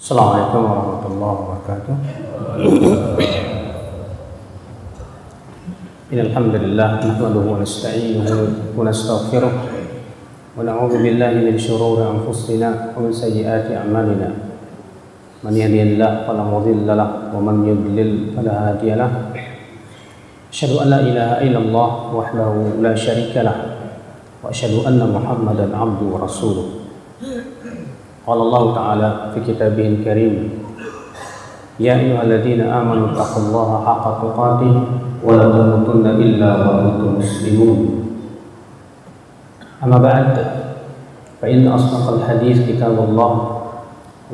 [0.00, 1.94] Assalamualaikum warahmatullahi wabarakatuh.
[6.08, 8.28] إن الحمد لله نحمده ونستعينه
[8.80, 9.52] ونستغفره
[10.56, 14.28] ونعوذ بالله من شرور أنفسنا ومن سيئات أعمالنا.
[15.44, 19.36] من يهدي الله فلا مضل له ومن يضلل فلا هادي له.
[20.48, 23.56] أشهد أن لا إله إلا الله وحده لا شريك له
[24.40, 26.79] وأشهد أن محمدا عبده ورسوله.
[28.26, 30.34] قال الله تعالى في كتابه الكريم
[31.80, 34.74] يا أيها الذين آمنوا اتقوا الله حق تقاته
[35.24, 37.78] ولا تموتن إلا وأنتم مسلمون.
[39.84, 40.28] أما بعد
[41.40, 43.32] فإن أصدق الحديث كتاب الله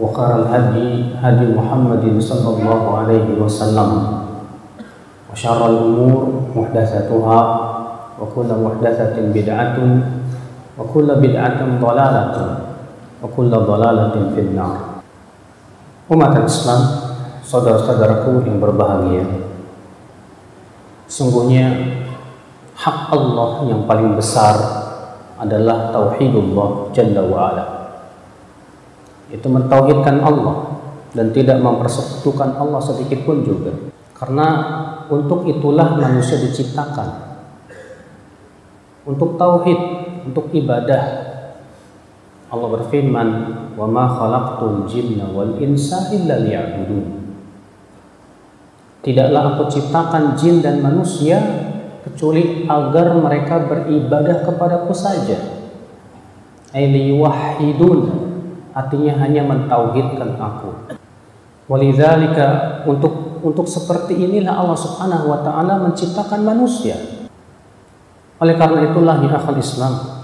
[0.01, 0.91] وخير الهدي
[1.23, 3.91] هدي محمد صلى الله عليه وسلم
[5.33, 6.15] وشر الأمور
[6.57, 7.41] محدثاتها
[8.21, 9.77] وكل محدثة بدعة
[10.79, 12.35] وكل بدعة ضلالة.
[13.26, 14.92] وكل ضلالة في النار
[16.12, 16.82] Umat Islam,
[17.40, 19.24] saudara-saudaraku yang berbahagia.
[21.08, 21.72] Sungguhnya
[22.76, 24.60] hak Allah yang paling besar
[25.40, 27.66] adalah tauhidullah jalla wa ala.
[29.32, 30.84] Itu mentauhidkan Allah
[31.16, 33.72] dan tidak mempersekutukan Allah sedikit pun juga.
[34.12, 34.48] Karena
[35.08, 37.40] untuk itulah manusia diciptakan.
[39.08, 39.80] Untuk tauhid,
[40.28, 41.25] untuk ibadah,
[42.47, 43.29] Allah berfirman,
[43.75, 47.07] "Wa ma khalaqtul jinna wal insa illa liya'budun."
[49.03, 51.39] Tidaklah aku ciptakan jin dan manusia
[52.03, 55.39] kecuali agar mereka beribadah kepadaku saja.
[56.75, 57.99] Ailiyuwahhidun
[58.75, 60.71] artinya hanya mentauhidkan aku.
[61.67, 66.99] Walidzalika untuk untuk seperti inilah Allah Subhanahu wa taala menciptakan manusia.
[68.43, 70.16] Oleh karena itulah ya Islam,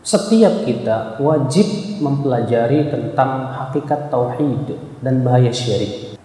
[0.00, 1.66] setiap kita wajib
[2.00, 4.72] mempelajari tentang hakikat tauhid
[5.04, 6.16] dan bahaya syirik.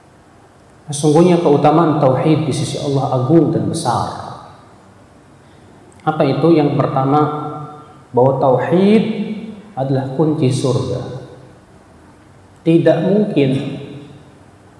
[0.87, 4.07] Sesungguhnya keutamaan tauhid di sisi Allah agung dan besar.
[6.05, 6.53] Apa itu?
[6.53, 7.19] Yang pertama,
[8.13, 9.03] bahwa tauhid
[9.75, 11.25] adalah kunci surga.
[12.61, 13.49] Tidak mungkin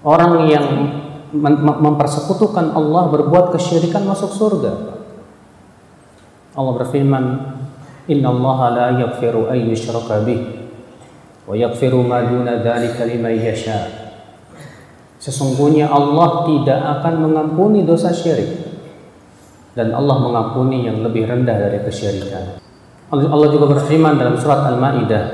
[0.06, 0.68] orang yang
[1.82, 4.74] mempersekutukan Allah berbuat kesyirikan masuk surga.
[6.56, 7.24] Allah berfirman,
[8.06, 10.42] Allah la yaghfiru an yushraka bih
[11.46, 14.06] wa yaghfiru ma duna dzalika liman yasha.
[15.18, 18.62] Sesungguhnya Allah tidak akan mengampuni dosa syirik
[19.74, 22.62] dan Allah mengampuni yang lebih rendah dari kesyirikan.
[23.10, 25.26] Allah juga berfirman dalam surat Al-Maidah,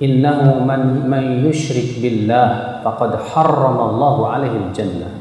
[0.00, 5.12] "Innahu man man yusyrik billah faqad harramallahu alaihi al-jannah."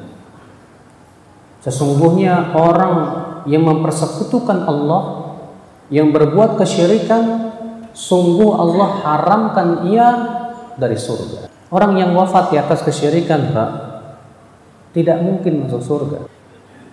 [1.64, 2.96] Sesungguhnya orang
[3.48, 5.23] yang mempersekutukan Allah
[5.92, 7.52] yang berbuat kesyirikan
[7.92, 10.10] sungguh Allah haramkan ia
[10.78, 11.50] dari surga.
[11.74, 13.70] Orang yang wafat di atas kesyirikan, Pak,
[14.94, 16.30] tidak mungkin masuk surga.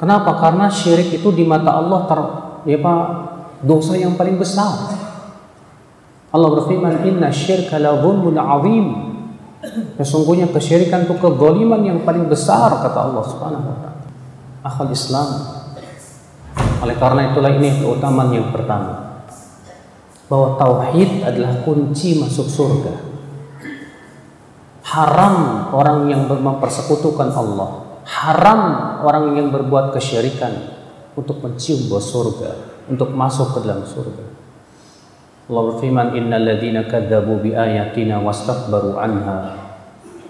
[0.00, 0.40] Kenapa?
[0.40, 2.20] Karena syirik itu di mata Allah ter,
[2.72, 3.04] ya Pak,
[3.60, 4.96] dosa yang paling besar.
[6.32, 8.86] Allah berfirman, "Inna syirka la dzulmun 'adzim."
[10.00, 14.00] Sesungguhnya kesyirikan itu kezaliman yang paling besar kata Allah Subhanahu wa taala.
[14.64, 15.28] Akhul Islam,
[16.80, 19.22] oleh karena itulah ini keutamaan yang pertama.
[20.30, 22.94] Bahwa tauhid adalah kunci masuk surga.
[24.86, 28.00] Haram orang yang mempersekutukan Allah.
[28.06, 28.60] Haram
[29.04, 30.50] orang yang berbuat kesyirikan
[31.14, 34.24] untuk mencium bau surga, untuk masuk ke dalam surga.
[35.50, 39.58] Allah berfirman, "Innal ladzina kadzabu bi ayatina wastakbaru anha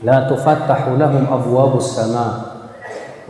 [0.01, 2.50] la tufattahu lahum abwabus sama'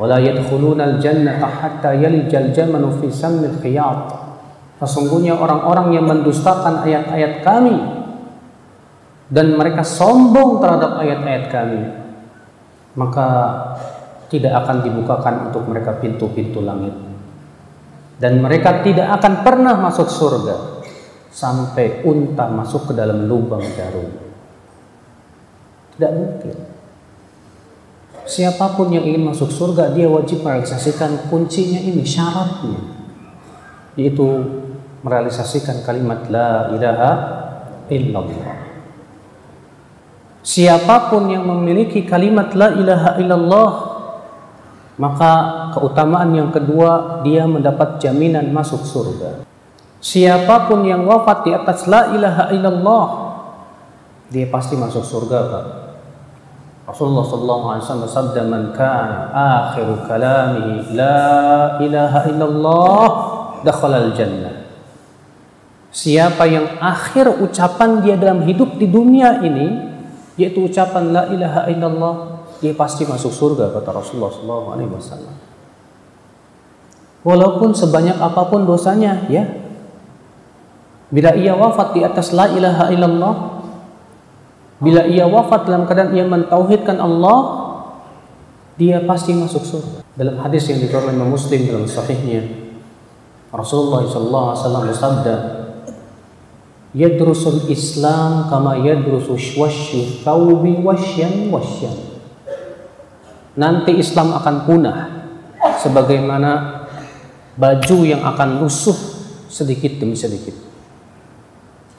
[0.01, 4.33] wala yadkhuluna al-jannata hatta yalijal jamanu fi sammil khiyat.
[4.81, 7.77] Sesungguhnya orang-orang yang mendustakan ayat-ayat kami
[9.29, 11.81] dan mereka sombong terhadap ayat-ayat kami,
[12.97, 13.29] maka
[14.33, 16.97] tidak akan dibukakan untuk mereka pintu-pintu langit.
[18.17, 20.81] Dan mereka tidak akan pernah masuk surga
[21.29, 24.09] sampai unta masuk ke dalam lubang jarum.
[25.93, 26.80] Tidak mungkin.
[28.31, 32.79] Siapa pun yang ingin masuk surga, dia wajib merealisasikan kuncinya ini, syaratnya.
[33.99, 34.23] Yaitu
[35.03, 37.11] merealisasikan kalimat La ilaha
[37.91, 38.55] illallah.
[40.47, 43.73] Siapa pun yang memiliki kalimat La ilaha illallah,
[44.95, 45.33] maka
[45.75, 49.43] keutamaan yang kedua, dia mendapat jaminan masuk surga.
[49.99, 53.07] Siapa pun yang wafat di atas La ilaha illallah,
[54.31, 55.90] dia pasti masuk surga, Pak.
[56.91, 63.09] Rasulullah sallallahu alaihi wasallam bersabda man kana akhiru kalamihi la ilaha illallah
[63.63, 64.67] dakhala al jannah.
[65.95, 69.91] Siapa yang akhir ucapan dia dalam hidup di dunia ini
[70.35, 72.15] yaitu ucapan la ilaha illallah,
[72.59, 75.31] dia pasti masuk surga kata Rasulullah SAW.
[77.21, 79.45] Walaupun sebanyak apa pun dosanya, ya.
[81.13, 83.35] Bila ia wafat di atas la ilaha illallah,
[84.81, 87.39] bila ia wafat dalam keadaan ia mentauhidkan Allah,
[88.81, 90.01] dia pasti masuk surga.
[90.17, 92.49] Dalam hadis yang dikeluarkan oleh Muslim dalam sahihnya,
[93.53, 94.09] Rasulullah
[94.57, 95.35] SAW bersabda,
[96.97, 101.93] "Yadrusul Islam kama yadrusu wasyu thawbi wasyan wasyan."
[103.61, 104.99] Nanti Islam akan punah
[105.77, 106.81] sebagaimana
[107.61, 108.97] baju yang akan lusuh
[109.53, 110.57] sedikit demi sedikit.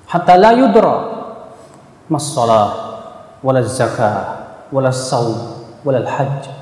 [0.10, 1.21] Hatta la yudra
[2.08, 2.98] mas salah
[3.44, 6.62] wala zakah wala saum wala hajj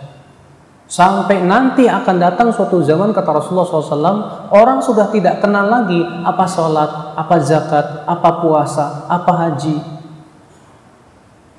[0.89, 6.49] Sampai nanti akan datang suatu zaman kata Rasulullah SAW Orang sudah tidak kenal lagi apa
[6.49, 9.77] sholat, apa zakat, apa puasa, apa haji.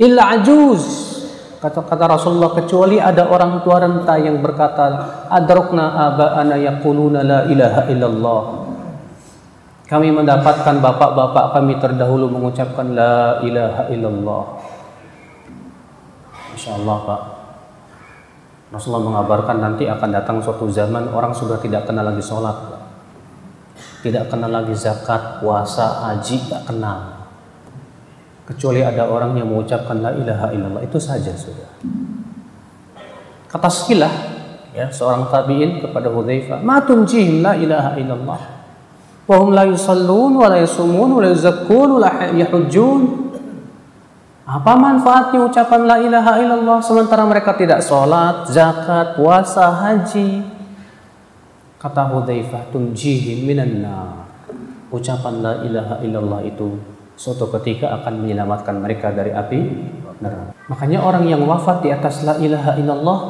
[0.02, 0.82] Illa ajuz
[1.62, 7.86] kata, kata Rasulullah kecuali ada orang tua renta yang berkata Adrokna aba'ana yakuluna la ilaha
[7.86, 8.40] illallah
[9.90, 14.44] Kami mendapatkan bapak-bapak kami terdahulu mengucapkan la ilaha illallah
[16.54, 17.22] Masya Allah Pak
[18.70, 22.54] Rasulullah mengabarkan nanti akan datang suatu zaman orang sudah tidak kenal lagi sholat,
[24.06, 27.26] tidak kenal lagi zakat, puasa, haji, tak kenal.
[28.46, 31.66] Kecuali ada orang yang mengucapkan la ilaha illallah itu saja sudah.
[33.50, 34.14] Kata sekilah
[34.70, 38.59] ya seorang tabiin kepada Hudzaifah, "Ma tunjihim la ilaha illallah."
[39.30, 43.30] Wa hum la yusallun wa la yasumun wa la yuzakkun wa la yahujjun
[44.50, 50.42] apa manfaatnya ucapan la ilaha illallah sementara mereka tidak sholat, zakat, puasa, haji?
[51.78, 53.86] Kata Hudzaifah, tunjihi minan
[54.90, 56.82] Ucapan la ilaha illallah itu
[57.14, 59.58] suatu ketika akan menyelamatkan mereka dari api
[60.18, 60.50] neraka.
[60.66, 63.20] Makanya orang yang wafat di atas la ilaha illallah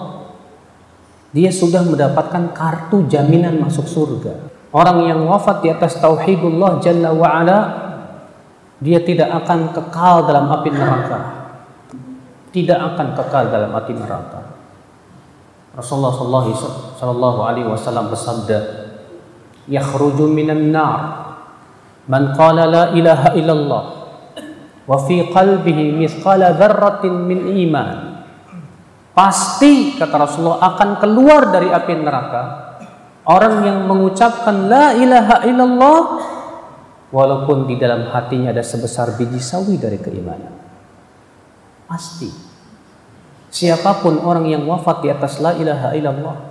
[1.36, 4.59] dia sudah mendapatkan kartu jaminan masuk surga.
[4.70, 7.58] Orang yang wafat di atas tauhidullah jalla wa ala
[8.78, 11.18] dia tidak akan kekal dalam api neraka.
[12.54, 14.40] Tidak akan kekal dalam api neraka.
[15.74, 18.58] Rasulullah sallallahu alaihi wasallam bersabda,
[19.66, 21.00] "Yakhruju minan nar
[22.06, 23.84] man qala la ilaha illallah
[24.86, 27.88] wa fi qalbihi mithqala dzarratin min iman."
[29.14, 32.69] Pasti kata Rasulullah akan keluar dari api neraka
[33.30, 36.00] orang yang mengucapkan la ilaha illallah
[37.14, 40.50] walaupun di dalam hatinya ada sebesar biji sawi dari keimanan.
[41.86, 42.30] Pasti.
[43.50, 46.50] Siapa pun orang yang wafat di atas la ilaha illallah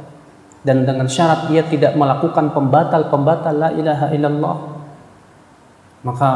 [0.64, 4.58] dan dengan syarat dia tidak melakukan pembatal-pembatal la ilaha illallah
[6.04, 6.32] maka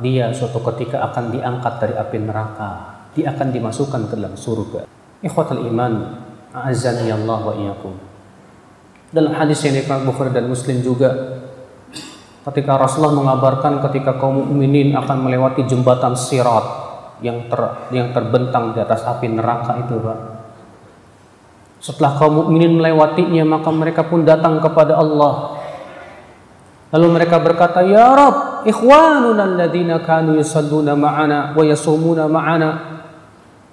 [0.00, 2.70] dia suatu ketika akan diangkat dari api neraka
[3.16, 4.84] dia akan dimasukkan ke dalam surga
[5.24, 6.20] ikhwatal iman
[6.52, 7.54] a'azzani Allah wa
[9.12, 11.38] dalam hadis yang dikatakan Bukhari dan Muslim juga
[12.48, 16.64] ketika Rasulullah mengabarkan ketika kaum mukminin akan melewati jembatan sirat
[17.22, 17.60] yang ter,
[17.94, 20.18] yang terbentang di atas api neraka itu, Pak.
[21.78, 25.60] Setelah kaum mukminin melewatinya, maka mereka pun datang kepada Allah.
[26.92, 32.70] Lalu mereka berkata, "Ya Rabb, ikhwanuna alladziina kanu yusalluna ma'ana wa yasumuna ma'ana."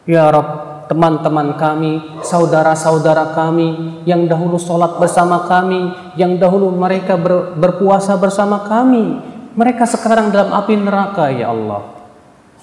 [0.05, 7.53] Ya Rabb, teman-teman kami, saudara-saudara kami yang dahulu sholat bersama kami, yang dahulu mereka ber,
[7.53, 9.21] berpuasa bersama kami.
[9.53, 11.93] Mereka sekarang dalam api neraka ya Allah.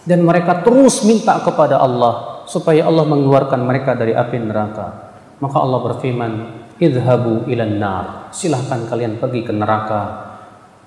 [0.03, 5.15] Dan mereka terus minta kepada Allah supaya Allah mengeluarkan mereka dari api neraka.
[5.39, 6.33] Maka Allah berfirman,
[6.83, 8.05] "Idhabu ilan nar."
[8.35, 10.03] Silahkan kalian pergi ke neraka.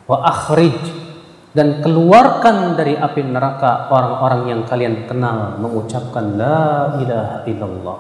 [0.08, 1.09] Wa akhrij
[1.50, 8.00] dan keluarkan dari api neraka orang-orang yang kalian kenal mengucapkan la ilaha illallah.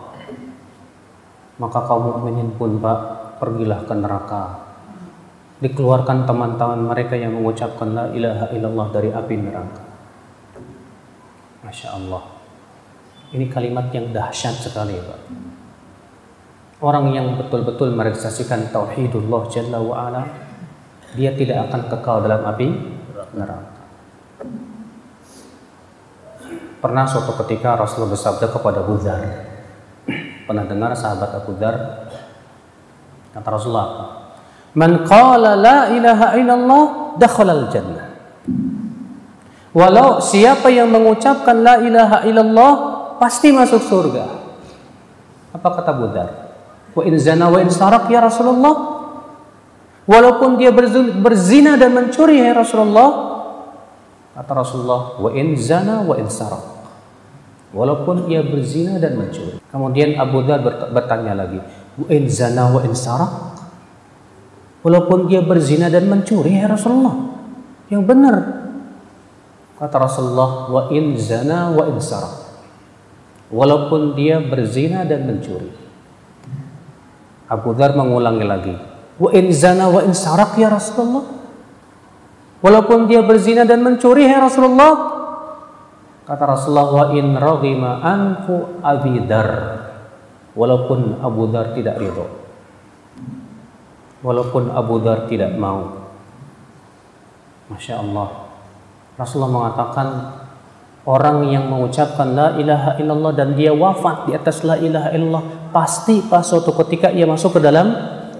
[1.57, 2.99] Maka kaum mukminin pun Pak
[3.41, 4.43] pergilah ke neraka.
[5.59, 9.83] Dikeluarkan teman-teman mereka yang mengucapkan la ilaha illallah dari api neraka.
[11.65, 12.23] Masya Allah.
[13.33, 15.19] Ini kalimat yang dahsyat sekali Pak.
[16.79, 20.23] Orang yang betul-betul merealisasikan tauhidullah jalla wa ala
[21.17, 22.98] dia tidak akan kekal dalam api
[23.35, 23.79] neraka.
[26.79, 29.23] Pernah suatu ketika Rasulullah bersabda kepada Abu Dhar.
[30.47, 31.75] Pernah dengar sahabat Abu Dhar?
[33.35, 33.89] Kata Rasulullah?
[34.73, 36.83] Man qala la ilaha illallah
[37.19, 38.07] dakhala jannah.
[39.75, 42.71] Walau siapa yang mengucapkan la ilaha illallah
[43.19, 44.25] pasti masuk surga.
[45.53, 46.29] Apa kata Abu Dhar?
[46.95, 48.98] Wa in zana wa in sarak ya Rasulullah
[50.09, 53.29] Walaupun dia berzina dan mencuri ya Rasulullah.
[54.33, 56.79] Kata Rasulullah, wa in zana wa in sarak.
[57.69, 59.61] walaupun ia berzina dan mencuri.
[59.69, 61.61] Kemudian Abu Dhar bertanya lagi,
[62.09, 63.29] in zana wa in sarak?
[64.81, 67.13] Walaupun dia berzina dan mencuri, ya Rasulullah.
[67.91, 68.35] Yang benar.
[69.77, 72.49] Kata Rasulullah, wa in zana wa in sarak.
[73.53, 75.69] Walaupun dia berzina dan mencuri.
[77.49, 78.73] Abu Dhar mengulangi lagi,
[79.19, 81.37] wa in zana wa in sarak ya Rasulullah.
[82.59, 85.19] Walaupun dia berzina dan mencuri, ya Rasulullah,
[86.29, 89.49] Kata Rasulullah wa in raghima anfu Abi Dar.
[90.53, 92.29] Walaupun Abu Dar tidak ridho.
[94.21, 96.05] Walaupun Abu Dar tidak mau.
[97.73, 98.45] Masya Allah.
[99.17, 100.07] Rasulullah mengatakan
[101.09, 106.21] orang yang mengucapkan la ilaha illallah dan dia wafat di atas la ilaha illallah pasti
[106.29, 107.89] pas suatu ketika ia masuk ke dalam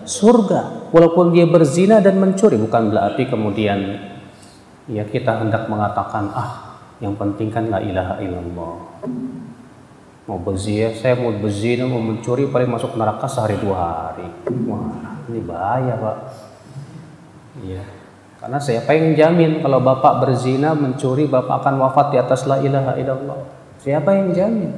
[0.10, 4.10] surga walaupun dia berzina dan mencuri bukan berarti kemudian
[4.90, 8.76] ya kita hendak mengatakan ah yang penting kan la ilaha illallah.
[10.28, 14.30] Mau berzina, saya mau berzina, mau mencuri, paling masuk neraka sehari dua hari.
[14.70, 16.18] Wah, ini bahaya pak.
[17.66, 17.84] Iya.
[18.38, 22.94] Karena saya pengen jamin kalau bapak berzina, mencuri, bapak akan wafat di atas la ilaha
[23.00, 23.40] illallah.
[23.82, 24.72] Siapa yang jamin?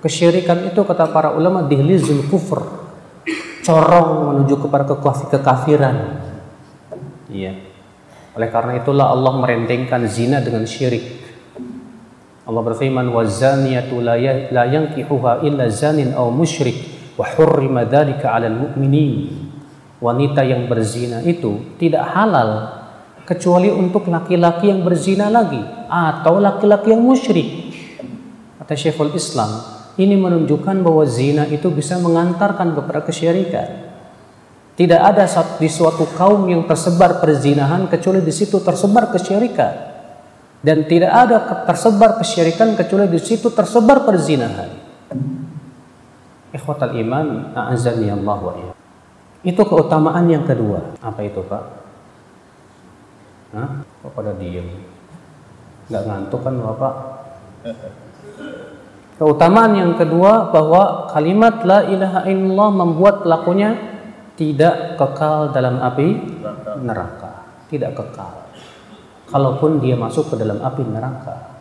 [0.00, 2.81] Kesyirikan itu kata para ulama dihlizul kufur.
[3.62, 4.82] Corong menuju kepada
[5.30, 5.96] kekafiran.
[7.30, 7.54] Iya.
[8.34, 11.22] Oleh karena itulah Allah merentengkan zina dengan syirik.
[12.42, 16.74] Allah berfirman wazaniyatu la yankihuha illa zanin aw musyrik
[17.14, 19.30] wa hurrima dzalika 'alal mu'minin.
[20.02, 22.82] Wanita yang berzina itu tidak halal
[23.22, 27.70] kecuali untuk laki-laki yang berzina lagi atau laki-laki yang musyrik.
[28.58, 29.62] Kata Syekhul Islam,
[30.00, 33.92] ini menunjukkan bahwa zina itu bisa mengantarkan kepada kesyirikan.
[34.72, 35.28] Tidak ada
[35.60, 39.92] di suatu kaum yang tersebar perzinahan kecuali di situ tersebar kesyirikan
[40.62, 44.70] dan tidak ada tersebar kesyirikan kecuali di situ tersebar perzinahan.
[46.54, 48.72] Ikhwatal iman, a'azani Allah wa iya.
[49.42, 50.94] Itu keutamaan yang kedua.
[51.02, 51.62] Apa itu, Pak?
[53.58, 53.82] Hah?
[53.82, 54.86] Kok pada diem?
[55.90, 56.94] Nggak ngantuk kan, Bapak?
[59.22, 63.78] Keutamaan yang kedua bahwa kalimat la ilaha illallah membuat pelakunya
[64.34, 66.18] tidak kekal dalam api
[66.82, 67.46] neraka.
[67.70, 68.50] Tidak kekal
[69.30, 71.54] kalaupun dia masuk ke dalam api neraka.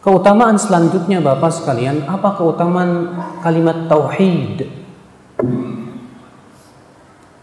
[0.00, 3.12] Keutamaan selanjutnya Bapak sekalian, apa keutamaan
[3.44, 4.64] kalimat tauhid?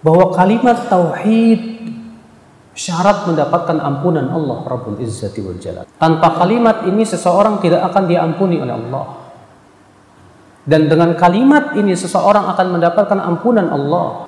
[0.01, 1.77] Bahwa kalimat tauhid
[2.73, 5.85] syarat mendapatkan ampunan Allah Rabbul Izzati wal Jalal.
[6.01, 9.16] Tanpa kalimat ini seseorang tidak akan diampuni oleh Allah.
[10.67, 14.27] Dan dengan kalimat ini seseorang akan mendapatkan ampunan Allah.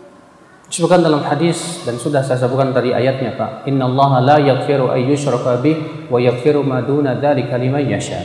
[0.72, 3.68] Disebutkan dalam hadis dan sudah saya sebutkan tadi ayatnya Pak.
[3.68, 8.24] Inna Allah la yaghfiru ay yushraka bih wa yaghfiru ma duna dzalika liman yasha.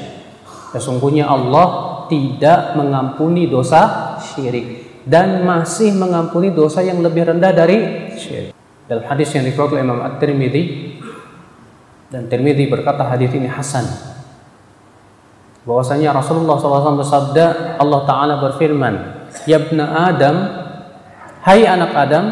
[0.71, 8.55] Sesungguhnya Allah tidak mengampuni dosa syirik dan masih mengampuni dosa yang lebih rendah dari syirik.
[8.85, 10.63] Dalam hadis yang oleh Imam At-Tirmidzi
[12.13, 14.14] dan Tirmidzi berkata hadis ini hasan.
[15.65, 18.95] Bahwasanya Rasulullah SAW bersabda, Allah Taala berfirman,
[19.49, 19.61] "Ya
[19.97, 20.37] Adam,
[21.45, 22.25] Hai anak Adam,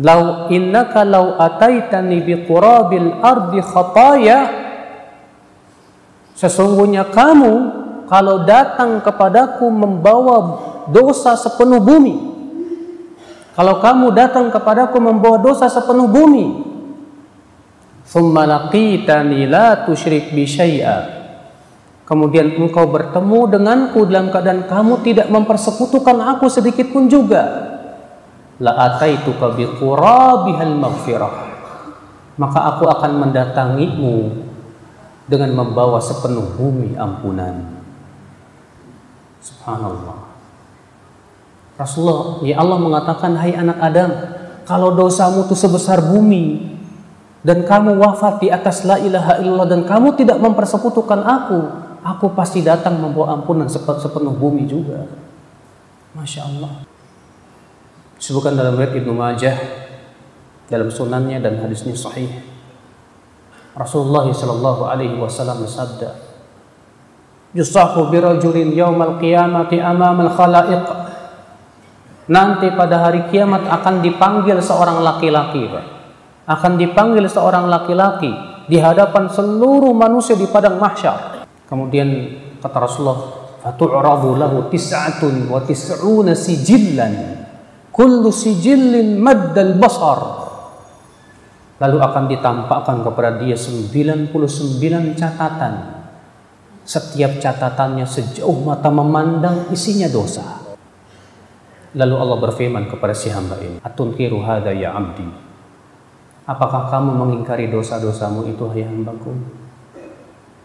[0.00, 4.38] lau innaka lau ataitani biqurabil ardi khataya
[6.38, 7.52] Sesungguhnya kamu
[8.06, 10.36] kalau datang kepadaku membawa
[10.86, 12.14] dosa sepenuh bumi.
[13.58, 16.46] Kalau kamu datang kepadaku membawa dosa sepenuh bumi
[18.06, 20.46] Thumma laqitani la tusyrik bi
[22.08, 27.44] kemudian engkau bertemu denganku dalam keadaan kamu tidak mempersekutukan aku sedikit pun juga.
[28.58, 31.34] La ataituka biqurabihal maghfirah.
[32.40, 34.16] Maka aku akan mendatangimu
[35.28, 37.76] dengan membawa sepenuh bumi ampunan.
[39.44, 40.32] Subhanallah.
[41.78, 44.10] Rasulullah ya Allah mengatakan hai anak Adam
[44.66, 46.74] kalau dosamu itu sebesar bumi
[47.46, 52.62] dan kamu wafat di atas la ilaha illallah dan kamu tidak mempersekutukan aku aku pasti
[52.62, 55.06] datang membawa ampunan sepenuh bumi juga.
[56.14, 56.82] Masya Allah.
[58.18, 59.56] Disebutkan dalam riwayat Ibnu Majah
[60.66, 62.28] dalam sunannya dan hadisnya sahih.
[63.78, 66.18] Rasulullah sallallahu alaihi wasallam bersabda,
[67.54, 70.86] "Yusahu birajulin yaumal qiyamati amamal khalaiq."
[72.28, 75.70] Nanti pada hari kiamat akan dipanggil seorang laki-laki.
[76.44, 78.28] Akan dipanggil seorang laki-laki
[78.68, 81.37] di hadapan seluruh manusia di padang mahsyar
[81.68, 82.08] Kemudian
[82.64, 83.20] kata Rasulullah,
[83.60, 87.44] "Fatu'radu lahu tis'atun wa tis'una sijillan.
[87.92, 90.48] Kullu sijillin maddal basar."
[91.78, 96.00] Lalu akan ditampakkan kepada dia 99 catatan.
[96.88, 100.64] Setiap catatannya sejauh mata memandang isinya dosa.
[101.92, 105.28] Lalu Allah berfirman kepada si hamba ini, Atunkiru hadha ya abdi.
[106.48, 109.36] Apakah kamu mengingkari dosa-dosamu itu, hai hambaku?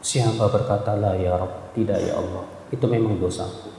[0.03, 2.43] Si hamba berkata, La ya Rabb, tidak ya Allah.
[2.67, 3.71] Itu memang dosaku.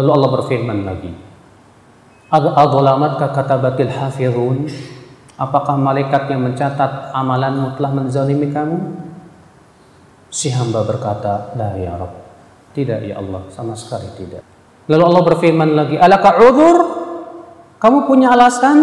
[0.00, 1.12] Lalu Allah berfirman lagi,
[2.32, 4.66] Adzalamatka katabatil hafizun?
[5.36, 8.78] Apakah malaikat yang mencatat amalanmu telah menzalimi kamu?
[10.32, 12.24] Si hamba berkata, La ya Rabb.
[12.72, 14.42] Tidak ya Allah, sama sekali tidak.
[14.88, 16.76] Lalu Allah berfirman lagi, Alaka udur?
[17.78, 18.82] Kamu punya alasan?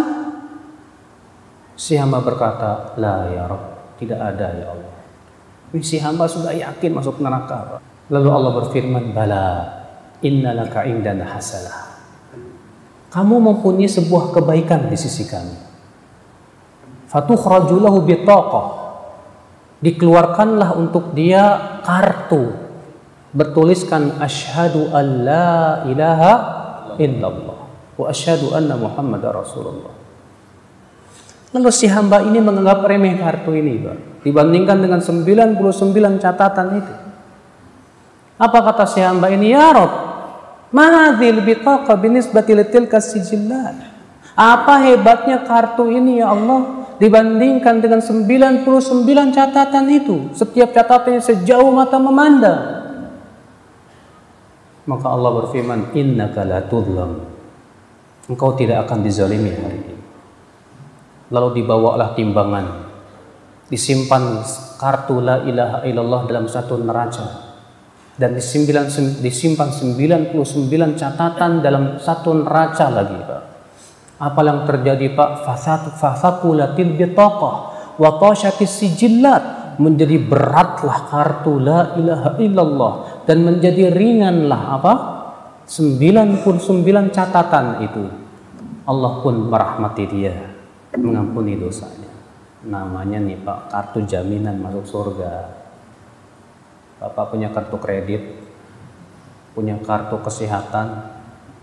[1.74, 3.98] Si hamba berkata, La ya Rabb.
[4.00, 4.91] Tidak ada ya Allah.
[5.80, 7.80] Si hamba sudah yakin masuk neraka.
[8.12, 9.48] Lalu Allah berfirman, Bala,
[10.20, 11.96] innalaka indana hasanah.
[13.12, 15.56] Kamu mempunyai sebuah kebaikan di sisi kami.
[17.08, 18.68] Fatukhrajulahu bitaqah
[19.84, 22.56] dikeluarkanlah untuk dia kartu
[23.36, 25.52] bertuliskan asyhadu an la
[25.88, 26.32] ilaha
[27.00, 27.60] illallah
[27.98, 29.92] wa asyhadu anna muhammad rasulullah
[31.52, 33.98] lalu si hamba ini menganggap remeh kartu ini Pak.
[34.24, 35.60] dibandingkan dengan 99
[36.22, 36.94] catatan itu.
[38.42, 39.52] Apa kata si hamba ini?
[39.52, 39.92] Ya Rob
[40.72, 43.92] mahadil bitaqa binisbati litilka sijillat
[44.32, 50.32] apa hebatnya kartu ini ya Allah dibandingkan dengan 99 catatan itu?
[50.32, 52.62] Setiap catatannya sejauh mata memandang.
[54.88, 57.28] Maka Allah berfirman innaka la tudlam.
[58.32, 60.01] Engkau tidak akan dizalimi hari ini
[61.32, 62.92] lalu dibawalah timbangan
[63.72, 64.44] disimpan
[64.76, 67.26] kartu la ilaha illallah dalam satu neraca
[68.20, 70.36] dan disimpan 99
[71.00, 73.42] catatan dalam satu neraca lagi Pak
[74.22, 75.42] apa yang terjadi Pak?
[75.98, 77.56] Fasakulatil bitaqah
[77.98, 82.94] wa tashatis sijillat menjadi beratlah kartu la ilaha illallah
[83.26, 84.94] dan menjadi ringanlah apa?
[85.66, 86.46] 99
[87.10, 88.06] catatan itu.
[88.86, 90.51] Allah pun merahmati dia,
[90.98, 92.12] mengampuni dosanya.
[92.68, 95.50] Namanya nih Pak, kartu jaminan masuk surga.
[97.02, 98.22] Bapak punya kartu kredit,
[99.58, 101.12] punya kartu kesehatan,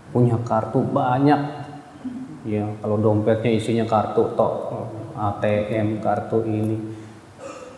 [0.09, 1.59] punya kartu banyak
[2.47, 4.53] ya kalau dompetnya isinya kartu tok
[5.13, 6.77] ATM kartu ini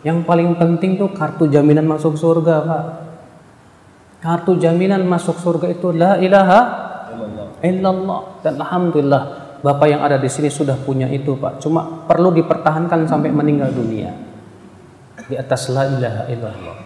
[0.06, 2.84] yang paling penting tuh kartu jaminan masuk surga pak
[4.22, 6.60] kartu jaminan masuk surga itu la ilaha
[7.60, 9.22] illallah dan alhamdulillah
[9.62, 11.62] bapak yang ada di sini sudah punya itu pak.
[11.62, 14.12] Cuma perlu dipertahankan sampai meninggal dunia.
[15.26, 16.78] Di atas la ilaha illallah.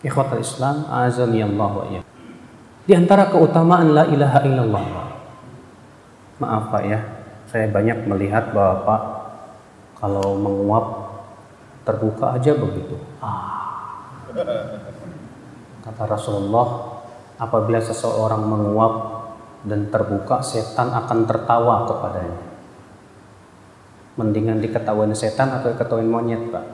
[0.00, 1.84] Ikhwatal islam azan Allah wa
[2.88, 5.10] di antara keutamaan la ilaha illallah
[6.40, 6.98] maaf Pak ya,
[7.46, 9.30] saya banyak melihat Bapak
[10.00, 10.86] kalau menguap
[11.84, 12.96] terbuka aja begitu.
[13.20, 13.60] Ah.
[15.84, 16.98] Kata Rasulullah,
[17.36, 19.19] apabila seseorang menguap
[19.66, 22.40] dan terbuka, setan akan tertawa kepadanya.
[24.16, 26.64] Mendingan diketawain setan atau diketawain monyet, Pak?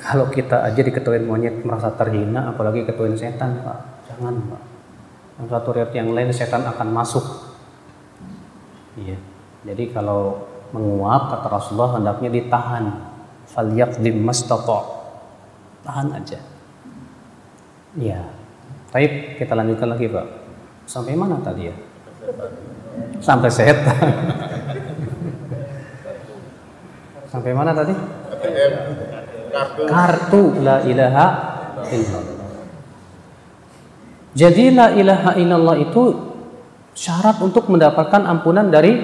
[0.00, 3.78] Kalau kita aja diketawain monyet merasa terhina, apalagi ketawain setan, Pak.
[4.08, 4.62] Jangan, Pak.
[5.40, 7.24] Yang satu riwayat yang lain setan akan masuk
[8.98, 9.18] Iya.
[9.64, 12.84] Jadi kalau menguap kata Rasulullah hendaknya ditahan.
[13.50, 14.80] Falyaqdim mastata.
[15.82, 16.38] Tahan aja.
[17.98, 18.20] Iya.
[18.94, 20.26] Baik, kita lanjutkan lagi, Pak.
[20.90, 21.74] Sampai mana tadi ya?
[23.22, 23.94] Sampai setan.
[27.30, 27.94] Sampai mana tadi?
[29.54, 29.82] Kartu.
[29.86, 31.26] Kartu la ilaha
[31.94, 32.50] illallah.
[34.34, 36.02] Jadi la ilaha illallah itu
[36.98, 38.98] syarat untuk mendapatkan ampunan dari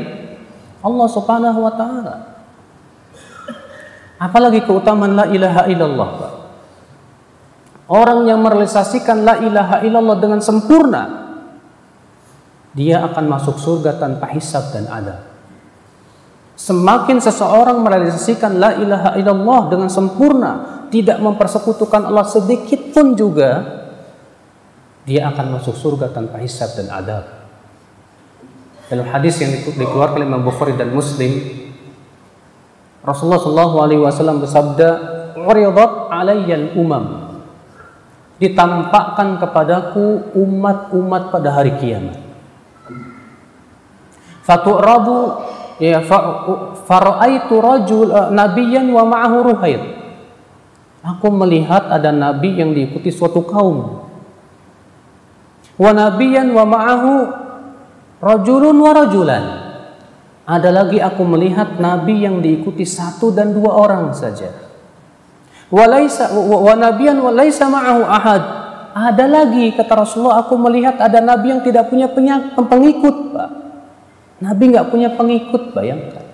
[0.83, 2.15] Allah Subhanahu wa taala.
[4.19, 6.11] Apalagi keutamaan la ilaha illallah.
[7.87, 11.26] Orang yang merealisasikan la ilaha illallah dengan sempurna,
[12.77, 15.25] dia akan masuk surga tanpa hisab dan adab.
[16.61, 23.65] Semakin seseorang merealisasikan la ilaha illallah dengan sempurna, tidak mempersekutukan Allah sedikit pun juga,
[25.09, 27.25] dia akan masuk surga tanpa hisab dan adab.
[28.93, 31.33] Dalam hadis yang dikeluarkan oleh Imam Bukhari dan Muslim,
[33.07, 34.89] Rasulullah Shallallahu Alaihi Wasallam bersabda,
[35.39, 37.25] "Uridat alayyal umam."
[38.37, 42.26] Ditampakkan kepadaku umat-umat pada hari kiamat.
[44.47, 45.43] Fatu'rabu
[45.83, 45.99] ya
[46.87, 49.83] faraitu rajul uh, nabiyyan wa ma'ahu ruhaid.
[51.03, 54.07] Aku melihat ada nabi yang diikuti suatu kaum.
[55.77, 57.15] Wa nabiyyan wa ma'ahu
[58.17, 59.45] Rajulun wa rajulan.
[60.47, 64.51] Ada lagi aku melihat nabi yang diikuti satu dan dua orang saja.
[65.69, 68.43] Walaisa wa nabiyan walaisa ma'ahu ahad.
[68.97, 72.09] Ada lagi kata Rasulullah aku melihat ada nabi yang tidak punya
[72.57, 73.51] pengikut, Pak.
[74.37, 76.25] Nabi nggak punya pengikut, bayangkan.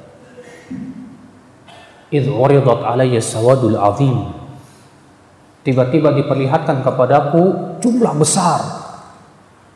[2.12, 4.34] Idh uridat alayya sawadul azim.
[5.62, 8.60] Tiba-tiba diperlihatkan kepadaku jumlah besar.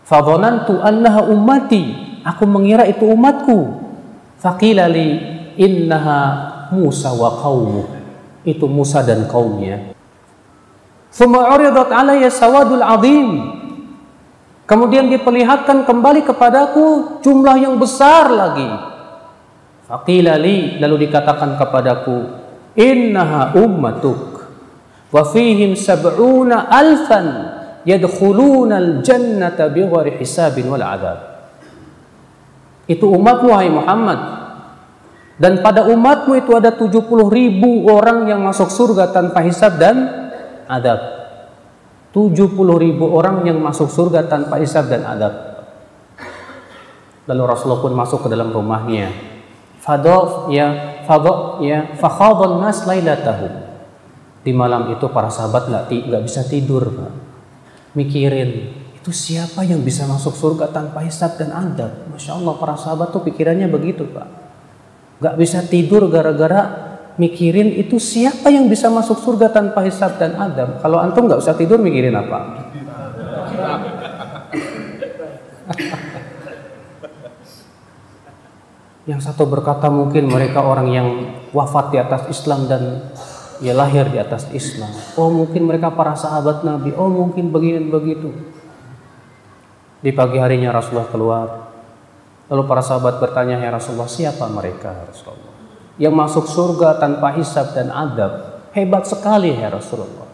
[0.02, 1.94] Fadhanantu annaha ummati.
[2.26, 3.86] Aku mengira itu umatku.
[4.42, 5.16] Faqila li
[5.56, 6.18] innaha
[6.74, 7.86] Musa wa qaumuh.
[8.42, 9.94] Itu Musa dan kaumnya.
[11.14, 13.28] Thumma uridat alayya sawadul azim.
[14.66, 18.66] Kemudian diperlihatkan kembali kepadaku jumlah yang besar lagi.
[19.86, 22.26] Faqila li lalu dikatakan kepadaku
[22.74, 24.42] innaha ummatuk
[25.14, 27.26] wa fihim sab'una alfan
[27.86, 31.18] yadkhuluna al-jannata bighairi hisabin wal adab.
[32.90, 34.20] Itu umatmu wahai Muhammad.
[35.38, 40.10] Dan pada umatmu itu ada 70 ribu orang yang masuk surga tanpa hisab dan
[40.66, 41.15] adab.
[42.16, 45.36] 70 ribu orang yang masuk surga tanpa hisab dan adab.
[47.28, 49.12] Lalu Rasulullah pun masuk ke dalam rumahnya.
[49.84, 53.52] Fadov ya fadov ya fakhadhan nas lailatahum.
[54.40, 57.12] Di malam itu para sahabat nggak bisa tidur, Pak.
[57.92, 62.08] Mikirin itu siapa yang bisa masuk surga tanpa hisab dan adab?
[62.16, 64.46] Masya Allah para sahabat tuh pikirannya begitu, Pak
[65.16, 66.85] Gak bisa tidur gara-gara
[67.16, 70.80] mikirin itu siapa yang bisa masuk surga tanpa hisab dan adab.
[70.80, 72.68] Kalau antum gak usah tidur mikirin apa?
[79.06, 81.08] yang satu berkata mungkin mereka orang yang
[81.54, 83.06] wafat di atas Islam dan
[83.62, 84.90] ya lahir di atas Islam.
[85.14, 86.90] Oh mungkin mereka para sahabat Nabi.
[86.98, 88.34] Oh mungkin begini begitu.
[90.02, 91.48] Di pagi harinya Rasulullah keluar
[92.46, 95.55] Lalu para sahabat bertanya, "Ya Rasulullah, siapa mereka, ya Rasulullah?
[95.96, 98.60] Yang masuk surga tanpa hisab dan adab.
[98.76, 100.28] Hebat sekali, ya Rasulullah."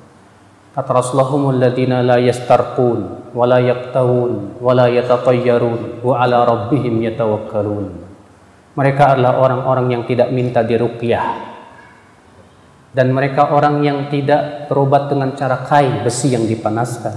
[0.74, 6.98] Kata Rasulullah, "Humul ladina la yastarqun wa la yaktawun wa la yatatayyarun wa ala rabbihim
[7.06, 7.92] yatawakkalun."
[8.72, 11.52] Mereka adalah orang-orang yang tidak minta diruqyah.
[12.92, 17.16] Dan mereka orang yang tidak berobat dengan cara kai besi yang dipanaskan.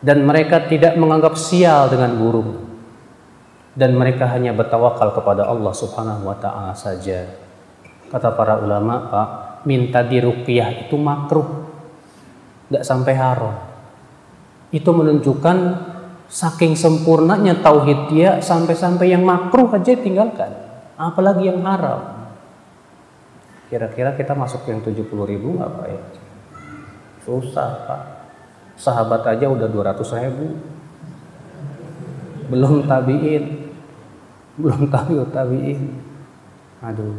[0.00, 2.73] Dan mereka tidak menganggap sial dengan burung
[3.74, 7.26] dan mereka hanya bertawakal kepada Allah Subhanahu wa taala saja.
[8.10, 9.28] Kata para ulama, Pak,
[9.66, 11.66] minta diruqyah itu makruh.
[12.70, 13.54] Enggak sampai haram.
[14.70, 15.56] Itu menunjukkan
[16.30, 20.54] saking sempurnanya tauhid dia sampai-sampai yang makruh aja tinggalkan.
[20.94, 22.30] Apalagi yang haram.
[23.66, 26.00] Kira-kira kita masuk yang 70 ribu nggak Pak ya?
[27.26, 28.02] Susah Pak.
[28.78, 30.46] Sahabat aja udah 200 ribu.
[32.54, 33.63] Belum tabiin
[34.60, 35.80] belum tahu tabiin
[36.84, 37.16] aduh.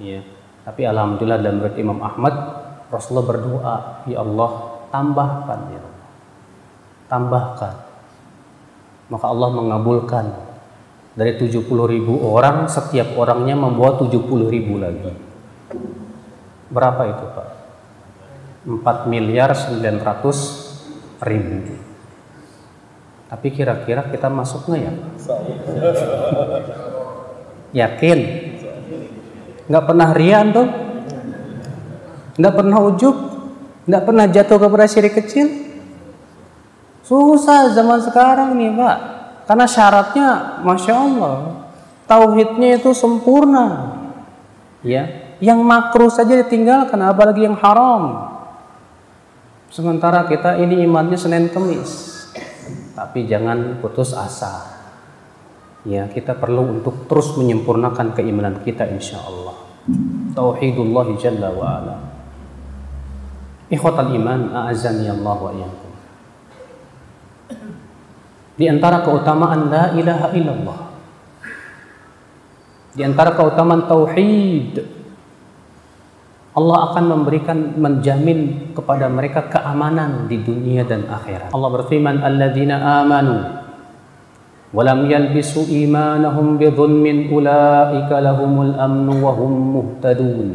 [0.00, 0.24] Iya.
[0.62, 2.34] Tapi alhamdulillah dalam berat Imam Ahmad
[2.88, 4.50] Rasulullah berdoa ya Allah
[4.94, 5.82] tambahkan ya
[7.12, 7.74] tambahkan.
[9.12, 10.26] Maka Allah mengabulkan.
[11.12, 15.12] Dari 70 ribu orang setiap orangnya membawa 70 ribu lagi.
[16.72, 17.48] Berapa itu Pak?
[18.64, 20.00] 4 miliar 900
[21.20, 21.91] ribu
[23.32, 24.92] tapi kira-kira kita masuk nggak ya?
[27.72, 28.18] Yakin?
[29.72, 30.68] Nggak pernah rian tuh?
[32.36, 33.16] Nggak pernah ujuk?
[33.88, 35.48] Nggak pernah jatuh kepada syirik kecil?
[37.08, 38.98] Susah zaman sekarang nih Pak.
[39.48, 40.28] Karena syaratnya
[40.60, 41.36] Masya Allah.
[42.04, 43.96] Tauhidnya itu sempurna.
[44.84, 45.08] Ya,
[45.40, 48.28] yang makruh saja ditinggalkan, apalagi yang haram.
[49.72, 52.21] Sementara kita ini imannya Senin Kemis
[52.92, 54.80] tapi jangan putus asa.
[55.82, 59.56] Ya, kita perlu untuk terus menyempurnakan keimanan kita insya Allah.
[60.30, 61.96] Tauhidullah jalla wa ala.
[63.66, 65.92] Ikhwatal iman, a'azani Allah wa iyyakum.
[68.52, 70.80] Di antara keutamaan la ilaha illallah.
[72.92, 75.01] Di antara keutamaan tauhid
[76.52, 81.48] Allah akan memberikan menjamin kepada mereka keamanan di dunia dan akhirat.
[81.56, 83.40] Allah berfirman, "Alladzina amanu
[84.72, 90.48] wa lam yalbisu imanahum bidhulmin ulaika lahumul amnu wa hum muhtadun."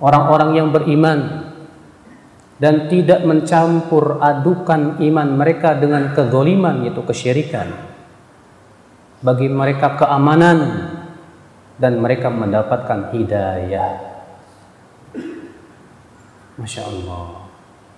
[0.00, 1.52] Orang-orang yang beriman
[2.56, 7.68] dan tidak mencampur adukan iman mereka dengan kezaliman yaitu kesyirikan.
[9.20, 10.58] Bagi mereka keamanan
[11.82, 13.98] dan mereka mendapatkan hidayah.
[16.54, 17.50] Masya Allah.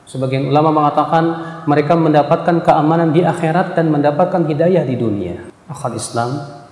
[0.08, 1.24] Sebagian ulama mengatakan
[1.68, 5.52] mereka mendapatkan keamanan di akhirat dan mendapatkan hidayah di dunia.
[5.68, 6.64] Akal Islam,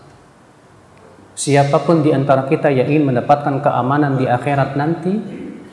[1.33, 5.17] Siapa pun di antara kita yang ingin mendapatkan keamanan di akhirat nanti,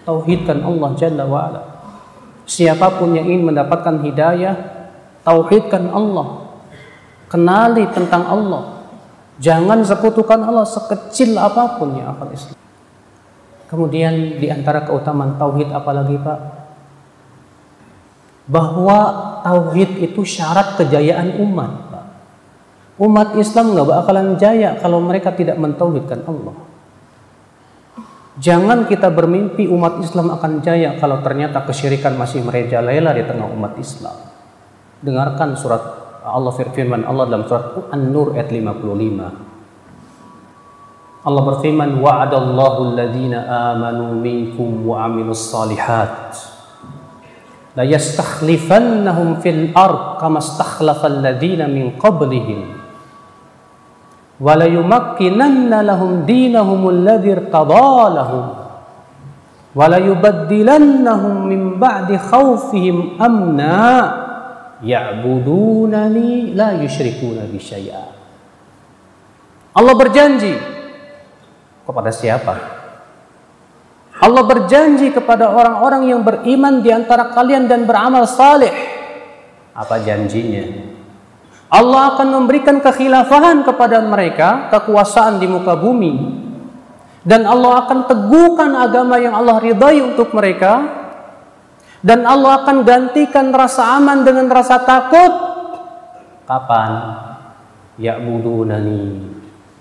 [0.07, 1.61] tauhidkan Allah Jalla wa'ala.
[2.47, 4.55] Siapa pun yang ingin mendapatkan hidayah,
[5.27, 6.47] tauhidkan Allah.
[7.27, 8.78] Kenali tentang Allah.
[9.39, 12.59] Jangan sekutukan Allah sekecil apa pun ya akal Islam.
[13.71, 16.39] Kemudian di antara keutamaan tauhid apalagi Pak?
[18.49, 18.99] Bahwa
[19.45, 21.71] tauhid itu syarat kejayaan umat.
[21.87, 22.05] Pak.
[22.99, 26.67] Umat Islam nggak bakalan jaya kalau mereka tidak mentauhidkan Allah.
[28.39, 33.75] Jangan kita bermimpi umat Islam akan jaya kalau ternyata kesyirikan masih merajalela di tengah umat
[33.75, 34.15] Islam.
[35.03, 39.49] Dengarkan surat Allah firman Allah dalam surat An-Nur ayat 55.
[41.19, 43.43] Allah berfirman wa'adallahu alladhina
[43.75, 46.31] amanu minkum wa amilus salihat
[47.75, 52.71] la yastakhlifannahum fil ard kama istakhlafa alladhina min qablihim
[54.39, 58.45] wa la yumakkinanna lahum dinahum alladhi irtada lahum
[59.75, 64.28] wa la yubaddilannahum min ba'di khawfihim amna
[64.83, 67.59] ya'budunani la yusyrikuna bi
[69.75, 70.53] Allah berjanji
[71.85, 72.79] kepada siapa?
[74.19, 78.71] Allah berjanji kepada orang-orang yang beriman di antara kalian dan beramal saleh.
[79.71, 80.91] Apa janjinya?
[81.71, 86.35] Allah akan memberikan kekhilafahan kepada mereka, kekuasaan di muka bumi.
[87.23, 90.98] Dan Allah akan teguhkan agama yang Allah ridai untuk mereka.
[91.99, 95.31] Dan Allah akan gantikan rasa aman dengan rasa takut.
[96.47, 96.91] Kapan?
[97.99, 99.27] Ya'budunani.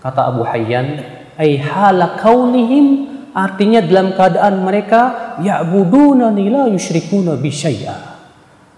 [0.02, 0.98] Kata Abu Hayyan,
[1.38, 5.00] ay hala kaunihim artinya dalam keadaan mereka
[5.38, 8.18] ya'budunani la yusyrikuna bi syai'a.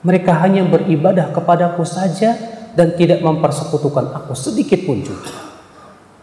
[0.04, 2.36] Mereka hanya beribadah kepadaku saja
[2.76, 5.32] dan tidak mempersekutukan aku sedikit pun juga.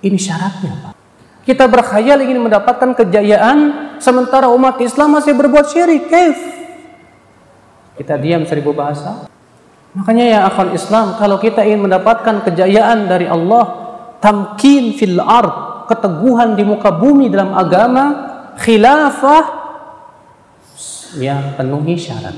[0.02, 0.94] Ini syaratnya, Pak.
[1.46, 3.58] Kita berkhayal ingin mendapatkan kejayaan
[3.98, 6.12] sementara umat Islam masih berbuat syirik.
[6.12, 6.38] Kaif?
[7.98, 9.26] Kita diam seribu bahasa.
[9.98, 13.66] Makanya ya akhwan Islam, kalau kita ingin mendapatkan kejayaan dari Allah,
[14.22, 18.06] tamkin fil ard, keteguhan di muka bumi dalam agama,
[18.62, 19.46] khilafah
[21.18, 22.38] ya penuhi syarat.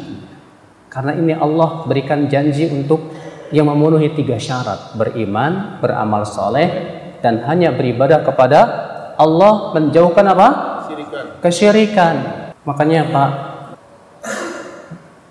[0.87, 3.11] Karena ini Allah berikan janji untuk
[3.51, 6.69] yang memenuhi tiga syarat, beriman, beramal soleh,
[7.19, 8.59] dan hanya beribadah kepada
[9.19, 10.47] Allah menjauhkan apa?
[10.87, 11.23] Kesyirikan.
[11.43, 12.15] Kesyirikan.
[12.63, 13.29] Makanya Pak,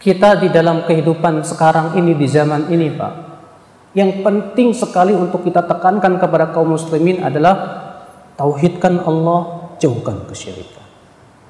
[0.08, 3.12] kita di dalam kehidupan sekarang ini di zaman ini Pak,
[3.92, 7.84] yang penting sekali untuk kita tekankan kepada kaum muslimin adalah
[8.38, 10.86] Tauhidkan Allah, jauhkan kesyirikan.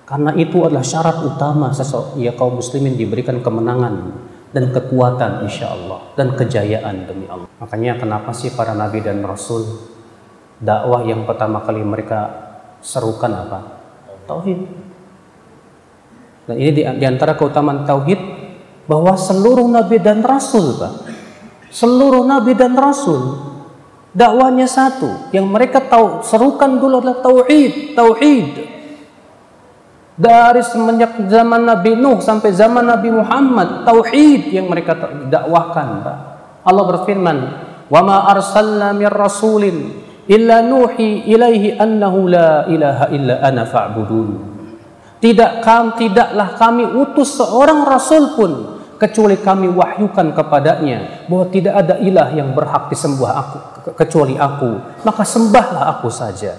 [0.08, 4.16] Karena itu adalah syarat utama seseorang ya kaum muslimin diberikan kemenangan
[4.56, 7.44] dan kekuatan insya Allah dan kejayaan demi Allah.
[7.60, 9.68] Makanya kenapa sih para nabi dan rasul
[10.64, 12.32] dakwah yang pertama kali mereka
[12.80, 13.58] serukan apa?
[14.24, 14.58] Tauhid.
[16.48, 18.37] Dan ini di, di antara keutamaan tauhid
[18.88, 20.92] bahwa seluruh nabi dan rasul, Pak.
[21.68, 23.48] Seluruh nabi dan rasul
[24.16, 25.30] dakwanya satu.
[25.30, 28.48] Yang mereka tahu serukan dulu adalah tauhid tauhid.
[30.18, 34.98] Dari semenjak zaman Nabi Nuh sampai zaman Nabi Muhammad tauhid yang mereka
[35.30, 36.02] dakwahkan
[36.66, 37.38] Allah berfirman
[37.86, 39.94] wa ma arsalna mir rasulin
[40.26, 44.28] illa nuhi ilaihi annahu la ilaha illa ana fa'budun.
[45.22, 48.52] Tidak kam tidaklah kami utus seorang rasul pun
[48.98, 53.58] kecuali kami wahyukan kepadanya bahwa tidak ada ilah yang berhak disembah aku
[53.94, 56.58] kecuali aku maka sembahlah aku saja.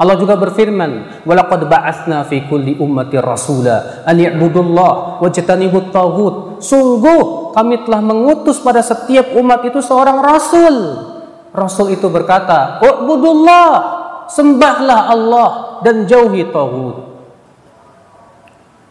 [0.00, 7.84] Allah juga berfirman walaqad ba'atsna fi kulli ummati rasula an i'budullah wajtanibut taghut sungguh kami
[7.84, 10.76] telah mengutus pada setiap umat itu seorang rasul.
[11.50, 13.68] Rasul itu berkata ubudullah
[14.30, 15.48] sembahlah Allah
[15.84, 17.10] dan jauhi taghut.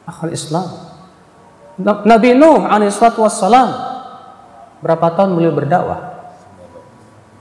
[0.06, 0.89] Akal Islam
[1.80, 3.72] Nabi Nuh alaihissalatu wassalam
[4.84, 6.28] berapa tahun beliau berdakwah?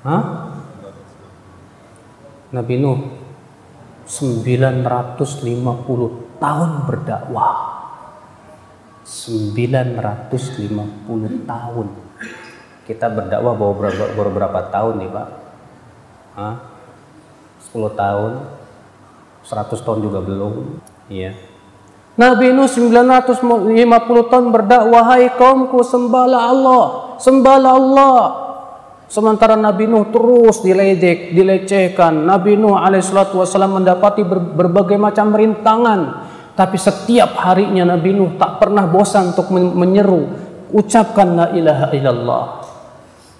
[0.07, 0.55] Hah?
[2.55, 3.19] Nabi Nuh
[4.07, 7.83] 950 tahun berdakwah.
[9.03, 11.87] 950 tahun.
[12.89, 15.29] Kita berdakwah baru berapa, baru berapa tahun nih, Pak?
[16.39, 16.55] Hah?
[17.69, 18.33] 10 tahun.
[19.45, 20.81] 100 tahun juga belum.
[21.13, 21.37] Iya.
[22.19, 28.19] Nabi Nuh 950 tahun berdakwah, "Hai kaumku, sembahlah Allah, sembahlah Allah."
[29.07, 32.27] Sementara Nabi Nuh terus diledek, dilecehkan.
[32.27, 36.27] Nabi Nuh alaihissalatu wassalam mendapati berbagai macam rintangan.
[36.59, 40.27] Tapi setiap harinya Nabi Nuh tak pernah bosan untuk menyeru,
[40.75, 42.45] ucapkan la ilaha illallah.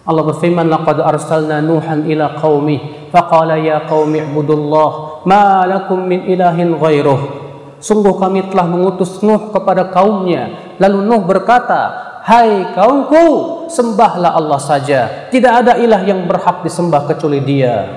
[0.07, 6.79] Allah berfirman, "Laqad arsalna Nuhan ila qaumi, faqala ya qaumi ibudullah, ma lakum min ilahin
[6.79, 7.48] ghairuh."
[7.79, 10.75] Sungguh kami telah mengutus Nuh kepada kaumnya.
[10.83, 13.25] Lalu Nuh berkata, Hai kaumku,
[13.73, 15.31] sembahlah Allah saja.
[15.33, 17.89] Tidak ada ilah yang berhak disembah kecuali Dia.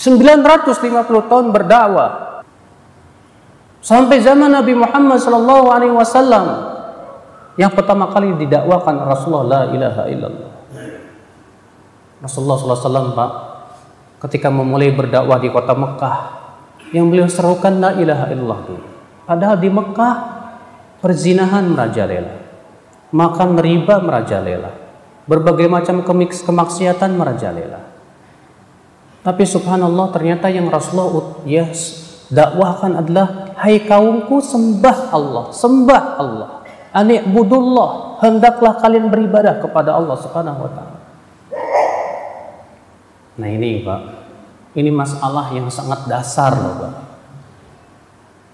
[0.00, 2.40] 950 tahun berdakwah
[3.84, 6.72] sampai zaman Nabi Muhammad sallallahu alaihi wasallam
[7.60, 10.50] yang pertama kali didakwakan Rasulullah la ilaha illallah.
[12.24, 13.30] Rasulullah sallallahu alaihi wasallam Pak
[14.24, 16.16] ketika memulai berdakwah di kota Mekah
[16.90, 18.86] yang beliau serukan la ilaha illallah dulu.
[19.26, 20.14] Padahal di Mekah
[20.98, 22.40] perzinahan merajalela
[23.10, 24.70] makan riba merajalela,
[25.26, 27.90] berbagai macam kemaksiatan merajalela.
[29.20, 31.68] Tapi subhanallah ternyata yang Rasulullah ya
[32.32, 36.50] dakwahkan adalah hai kaumku sembah Allah, sembah Allah.
[36.90, 40.98] Ani'budullah, hendaklah kalian beribadah kepada Allah Subhanahu wa taala.
[43.38, 44.00] Nah ini Pak,
[44.74, 46.94] ini masalah yang sangat dasar loh Pak.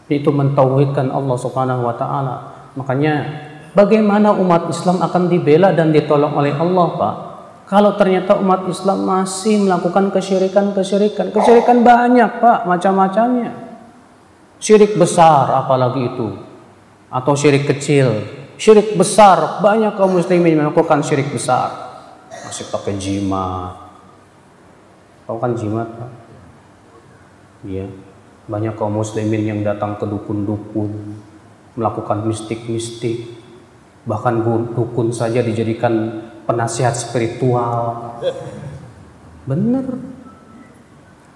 [0.07, 2.37] Itu mentauhidkan Allah Subhanahu wa taala.
[2.76, 7.14] Makanya Bagaimana umat Islam akan dibela dan ditolong oleh Allah, Pak?
[7.68, 13.52] Kalau ternyata umat Islam masih melakukan kesyirikan-kesyirikan, kesyirikan banyak, Pak, macam-macamnya.
[14.57, 16.40] Syirik besar apalagi itu.
[17.12, 18.24] Atau syirik kecil.
[18.57, 21.68] Syirik besar, banyak kaum muslimin melakukan syirik besar.
[22.48, 23.86] Masih pakai jimat.
[25.26, 26.10] Tahu kan jimat, Pak?
[27.66, 27.90] Iya.
[28.46, 31.18] Banyak kaum muslimin yang datang ke dukun-dukun,
[31.74, 33.26] melakukan mistik-mistik,
[34.06, 34.38] bahkan
[34.70, 38.14] dukun saja dijadikan penasihat spiritual
[39.46, 39.86] benar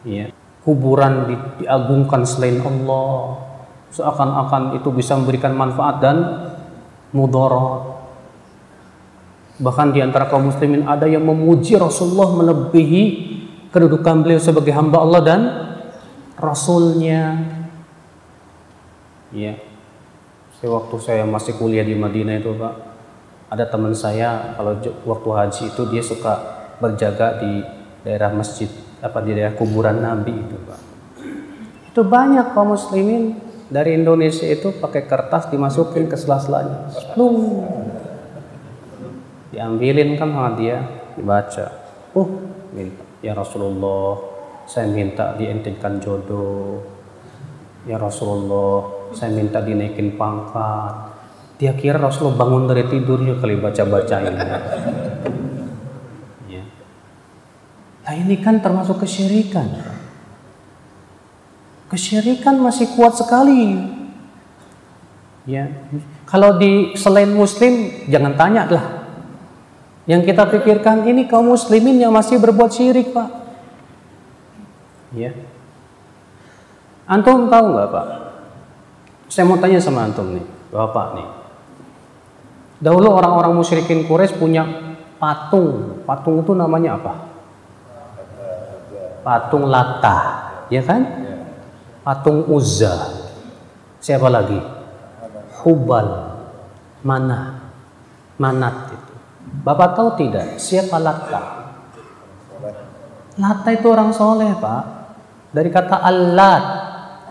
[0.07, 0.31] ya
[0.63, 3.47] kuburan di, diagungkan selain Allah.
[3.91, 6.17] Seakan-akan itu bisa memberikan manfaat dan
[7.11, 7.99] mudarat
[9.61, 13.03] bahkan di antara kaum muslimin ada yang memuji Rasulullah melebihi
[13.71, 15.41] kedudukan beliau sebagai hamba Allah dan
[16.37, 17.39] Rasulnya
[19.31, 19.55] ya
[20.69, 22.75] waktu saya masih kuliah di Madinah itu Pak,
[23.49, 24.77] ada teman saya kalau
[25.09, 26.35] waktu haji itu dia suka
[26.77, 27.65] berjaga di
[28.05, 28.69] daerah masjid
[29.01, 30.81] apa di daerah kuburan Nabi itu Pak.
[31.91, 33.41] Itu banyak kaum muslimin
[33.73, 36.93] dari Indonesia itu pakai kertas dimasukin ke sela-selanya.
[39.51, 40.87] Diambilin kan sama dia,
[41.19, 41.67] dibaca.
[42.15, 42.29] Uh,
[42.71, 43.10] minta.
[43.21, 44.17] Ya Rasulullah,
[44.65, 46.81] saya minta diintinkan jodoh.
[47.85, 51.13] Ya Rasulullah, saya minta dinaikin pangkat.
[51.61, 54.41] Dia kira Rasulullah bangun dari tidurnya kali baca-baca ini.
[56.51, 56.67] Ya.
[58.03, 59.71] nah ini kan termasuk kesyirikan.
[61.87, 63.79] Kesyirikan masih kuat sekali.
[65.47, 65.71] Ya.
[66.27, 69.00] Kalau di selain muslim jangan tanya lah
[70.11, 73.31] yang kita pikirkan ini kaum muslimin yang masih berbuat syirik pak
[75.15, 75.31] ya
[77.07, 78.07] antum tahu nggak pak
[79.31, 80.43] saya mau tanya sama antum nih,
[80.75, 81.29] Bapak nih.
[82.83, 84.67] Dahulu orang-orang musyrikin Quraisy punya
[85.23, 86.03] patung.
[86.03, 87.15] Patung itu namanya apa?
[89.23, 90.19] Patung Lata,
[90.67, 91.07] ya kan?
[92.03, 93.23] Patung Uzza.
[94.03, 94.59] Siapa lagi?
[95.63, 96.35] Hubal.
[97.07, 97.71] Mana?
[98.35, 98.90] Manat.
[99.51, 101.43] Bapak tahu tidak siapa Lata?
[103.41, 104.83] Lata itu orang soleh, Pak.
[105.51, 106.59] Dari kata Allah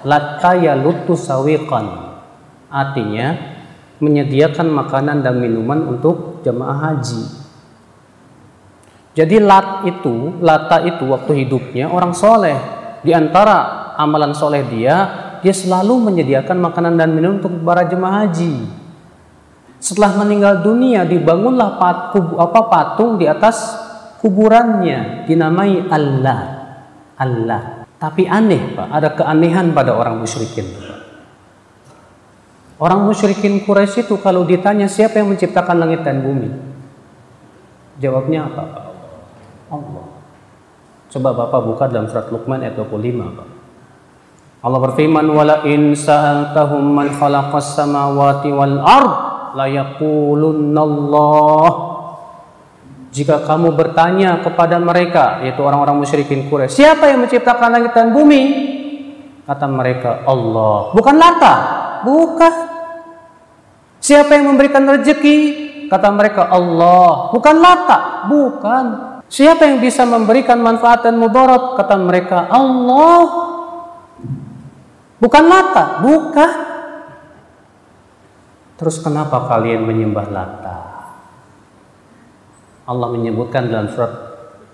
[0.04, 2.16] Lataya lutu sawiqan.
[2.72, 3.36] Artinya
[4.00, 7.24] menyediakan makanan dan minuman untuk jemaah haji.
[9.12, 12.56] Jadi lat itu, lata itu waktu hidupnya orang soleh.
[13.04, 14.96] Di antara amalan soleh dia,
[15.44, 18.79] dia selalu menyediakan makanan dan minum untuk para jemaah haji.
[19.80, 23.80] Setelah meninggal dunia, dibangunlah pat, apa, patung di atas
[24.20, 26.40] kuburannya, dinamai Allah.
[27.16, 27.88] Allah.
[28.00, 30.68] Tapi aneh Pak, ada keanehan pada orang musyrikin.
[32.80, 36.48] Orang musyrikin Quraisy itu kalau ditanya siapa yang menciptakan langit dan bumi?
[38.00, 38.64] Jawabnya apa?
[39.68, 40.08] Allah.
[41.12, 43.48] Coba Bapak buka dalam surat Luqman ayat 25 Pak.
[44.60, 51.90] Allah berfirman wala in sa'altahum man khalaqas samawati wal ard la yaqulunallah
[53.10, 58.42] jika kamu bertanya kepada mereka, yaitu orang-orang musyrikin Quraisy, siapa yang menciptakan langit dan bumi?
[59.50, 60.94] Kata mereka, Allah.
[60.94, 61.54] Bukan Lata,
[62.06, 62.54] bukan.
[63.98, 65.38] Siapa yang memberikan rezeki?
[65.90, 67.34] Kata mereka, Allah.
[67.34, 68.86] Bukan Lata, bukan.
[69.26, 71.82] Siapa yang bisa memberikan manfaat dan mudarat?
[71.82, 73.26] Kata mereka, Allah.
[75.18, 76.69] Bukan Lata, bukan.
[78.80, 80.80] Terus kenapa kalian menyembah Lata?
[82.88, 84.08] Allah menyebutkan dalam surat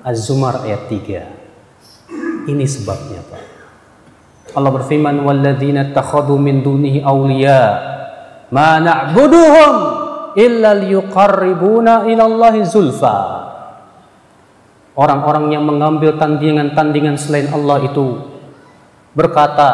[0.06, 2.46] Az-Zumar ayat 3.
[2.46, 3.44] Ini sebabnya, Pak.
[4.54, 7.62] Allah berfirman, "Walladzina takhadhu min dunihi awliya
[8.54, 9.74] ma na'buduhum
[10.38, 13.18] illa liyuqarribuna ila Allahi zulfa."
[14.94, 18.22] Orang-orang yang mengambil tandingan-tandingan selain Allah itu
[19.18, 19.68] berkata,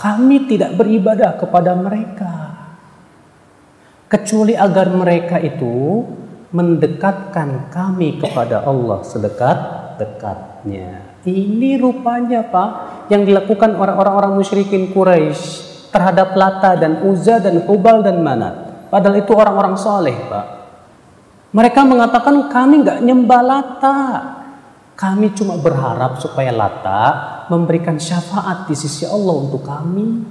[0.00, 2.53] "Kami tidak beribadah kepada mereka
[4.14, 6.06] kecuali agar mereka itu
[6.54, 11.18] mendekatkan kami kepada Allah sedekat-dekatnya.
[11.26, 12.70] Ini rupanya Pak
[13.10, 18.86] yang dilakukan orang-orang musyrikin Quraisy terhadap Lata dan Uzza dan Hubal dan Manat.
[18.86, 20.46] Padahal itu orang-orang soleh Pak.
[21.50, 23.98] Mereka mengatakan kami nggak nyembah Lata.
[24.94, 27.02] Kami cuma berharap supaya Lata
[27.50, 30.22] memberikan syafaat di sisi Allah untuk kami.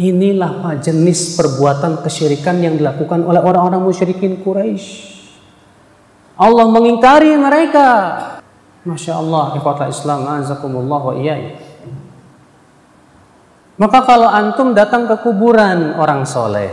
[0.00, 5.12] Inilah Pak jenis perbuatan kesyirikan yang dilakukan oleh orang-orang musyrikin Quraisy.
[6.40, 7.88] Allah mengingkari mereka.
[8.88, 11.54] Masya Allah, ikhwatal Islam, azakumullah wa iyai.
[13.76, 16.72] Maka kalau antum datang ke kuburan orang soleh,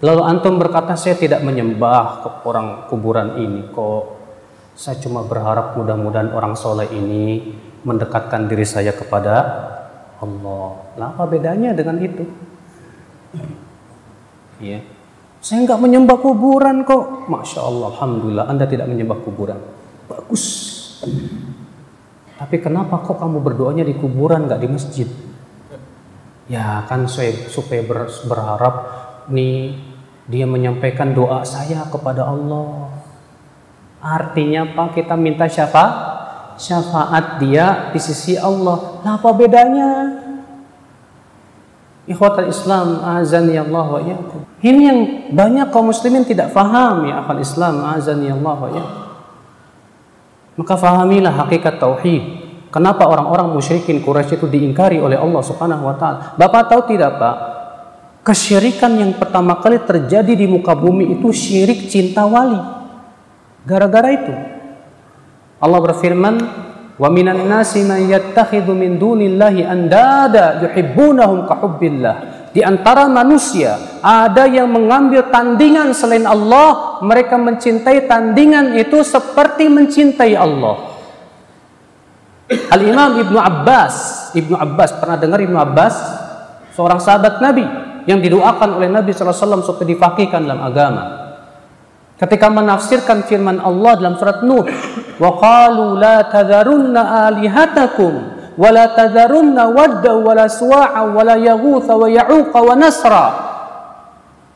[0.00, 4.04] lalu antum berkata saya tidak menyembah ke orang kuburan ini kok,
[4.72, 9.34] saya cuma berharap mudah-mudahan orang soleh ini mendekatkan diri saya kepada
[10.20, 10.68] Allah.
[11.00, 12.24] Lah apa bedanya dengan itu?
[14.60, 14.84] Ya.
[15.40, 17.26] Saya nggak menyembah kuburan kok.
[17.32, 19.56] Masya Allah, Alhamdulillah Anda tidak menyembah kuburan.
[20.04, 20.44] Bagus.
[22.36, 25.08] Tapi kenapa kok kamu berdoanya di kuburan nggak di masjid?
[26.48, 28.74] Ya kan saya supaya ber, berharap
[29.32, 29.76] nih
[30.28, 32.92] dia menyampaikan doa saya kepada Allah.
[34.00, 34.92] Artinya apa?
[34.92, 35.84] Kita minta siapa?
[36.60, 39.00] Syafaat dia di sisi Allah.
[39.00, 39.88] Nah, apa bedanya?
[42.04, 44.44] Ikhwatal Islam, azani Allah wa iyyakum.
[44.60, 45.00] Ini yang
[45.32, 49.02] banyak kaum muslimin tidak faham ya akal Islam, azani Allah wa iyyakum.
[50.60, 52.22] Maka fahamilah hakikat tauhid.
[52.70, 56.36] Kenapa orang-orang musyrikin Quraisy itu diingkari oleh Allah Subhanahu wa taala?
[56.36, 57.36] Bapak tahu tidak, Pak?
[58.20, 62.60] Kesyirikan yang pertama kali terjadi di muka bumi itu syirik cinta wali.
[63.64, 64.59] Gara-gara itu
[65.60, 66.34] Allah berfirman,
[66.96, 72.16] "Wa minan nasi man yattakhidhu min dunillahi andada yuhibbunahum ka hubbillah."
[72.50, 80.34] Di antara manusia ada yang mengambil tandingan selain Allah, mereka mencintai tandingan itu seperti mencintai
[80.34, 80.90] Allah.
[82.50, 83.94] Al-Imam Ibnu Abbas,
[84.34, 85.94] Ibnu Abbas pernah dengar Ibnu Abbas?
[86.74, 87.62] Seorang sahabat Nabi
[88.10, 91.29] yang didoakan oleh Nabi wasallam supaya difakihkan dalam agama
[92.20, 94.68] ketika menafsirkan firman Allah dalam surat Nuh
[95.16, 98.12] wa qalu la tadharunna alihatakum
[98.60, 103.26] wa la tadharunna wadda wa la suwa'a wa la yaghutha wa ya'uqa wa nasra.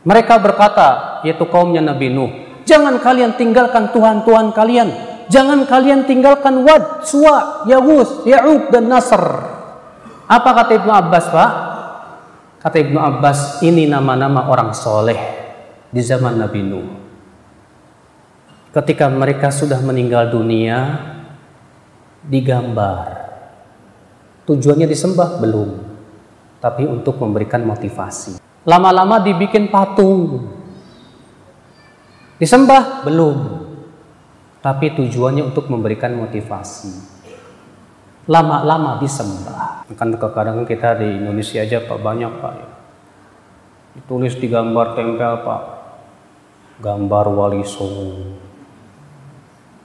[0.05, 0.89] Mereka berkata
[1.25, 2.31] yaitu kaumnya Nabi Nuh
[2.69, 5.17] jangan kalian tinggalkan Tuhan-Tuhan kalian.
[5.25, 9.25] Jangan kalian tinggalkan Wad, Suwa, Yaghuth, Ya'uq dan Nasr.
[10.29, 11.51] Apa kata Ibnu Abbas Pak?
[12.65, 15.21] kata Ibnu Abbas ini nama-nama orang soleh
[15.93, 17.04] di zaman Nabi Nuh
[18.75, 20.99] ketika mereka sudah meninggal dunia
[22.27, 23.22] digambar.
[24.45, 25.70] Tujuannya disembah belum,
[26.61, 28.43] tapi untuk memberikan motivasi.
[28.66, 30.53] Lama-lama dibikin patung.
[32.37, 33.39] Disembah belum,
[34.59, 37.14] tapi tujuannya untuk memberikan motivasi.
[38.27, 39.87] Lama-lama disembah.
[39.97, 42.68] Kan kadang kita di Indonesia aja Pak banyak Pak ya.
[43.97, 45.62] Ditulis di gambar tempel Pak.
[46.83, 48.44] Gambar wali songo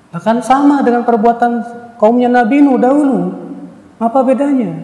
[0.10, 1.52] akan sama dengan perbuatan
[2.02, 3.20] kaumnya Nabi Nuh dahulu.
[4.02, 4.82] Apa bedanya?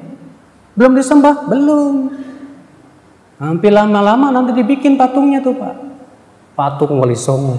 [0.76, 1.48] Belum disembah?
[1.48, 2.12] Belum.
[3.40, 5.76] Hampir lama-lama nanti dibikin patungnya tuh Pak.
[6.56, 7.58] Patung Wali Songo.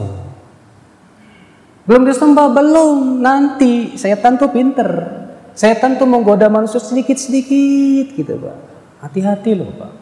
[1.88, 2.52] Belum disembah?
[2.52, 3.20] Belum.
[3.20, 4.88] Nanti saya tentu pinter.
[5.56, 8.56] Saya tentu menggoda manusia sedikit-sedikit gitu Pak.
[9.00, 9.92] Hati-hati loh Pak.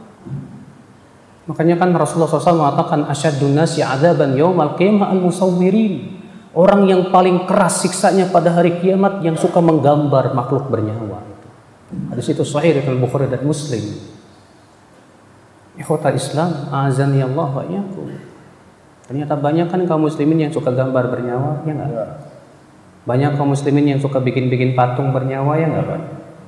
[1.45, 6.24] Makanya kan Rasulullah SAW mengatakan asyadun nasi adaban yawmal qiyamah al-musawwirin.
[6.55, 11.19] Orang yang paling keras siksanya pada hari kiamat yang suka menggambar makhluk bernyawa.
[12.15, 13.83] Hadis itu sahih dari Bukhari dan Muslim.
[15.75, 17.83] Ikhwata Islam, azan ya Allah wa.
[19.05, 22.11] Ternyata banyak kan kaum muslimin yang suka gambar bernyawa, ya enggak?
[23.05, 26.01] Banyak kaum muslimin yang suka bikin-bikin patung bernyawa, ya enggak, Pak?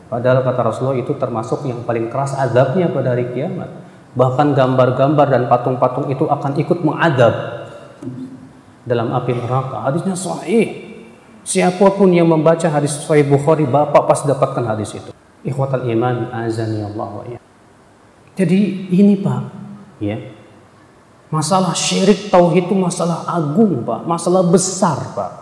[0.07, 3.69] Padahal kata Rasulullah itu termasuk yang paling keras azabnya pada hari kiamat.
[4.15, 7.35] Bahkan gambar-gambar dan patung-patung itu akan ikut mengadab
[8.87, 9.83] dalam api neraka.
[9.91, 10.87] Hadisnya sahih.
[11.47, 15.15] Siapa pun yang membaca hadis Sahih Bukhari, Bapak pas dapatkan hadis itu.
[15.47, 17.39] Ikhwatal iman azani Allah wa ya.
[18.35, 19.43] Jadi ini Pak,
[20.03, 20.19] ya.
[21.31, 24.11] Masalah syirik tauhid itu masalah agung, Pak.
[24.11, 25.33] Masalah besar, Pak.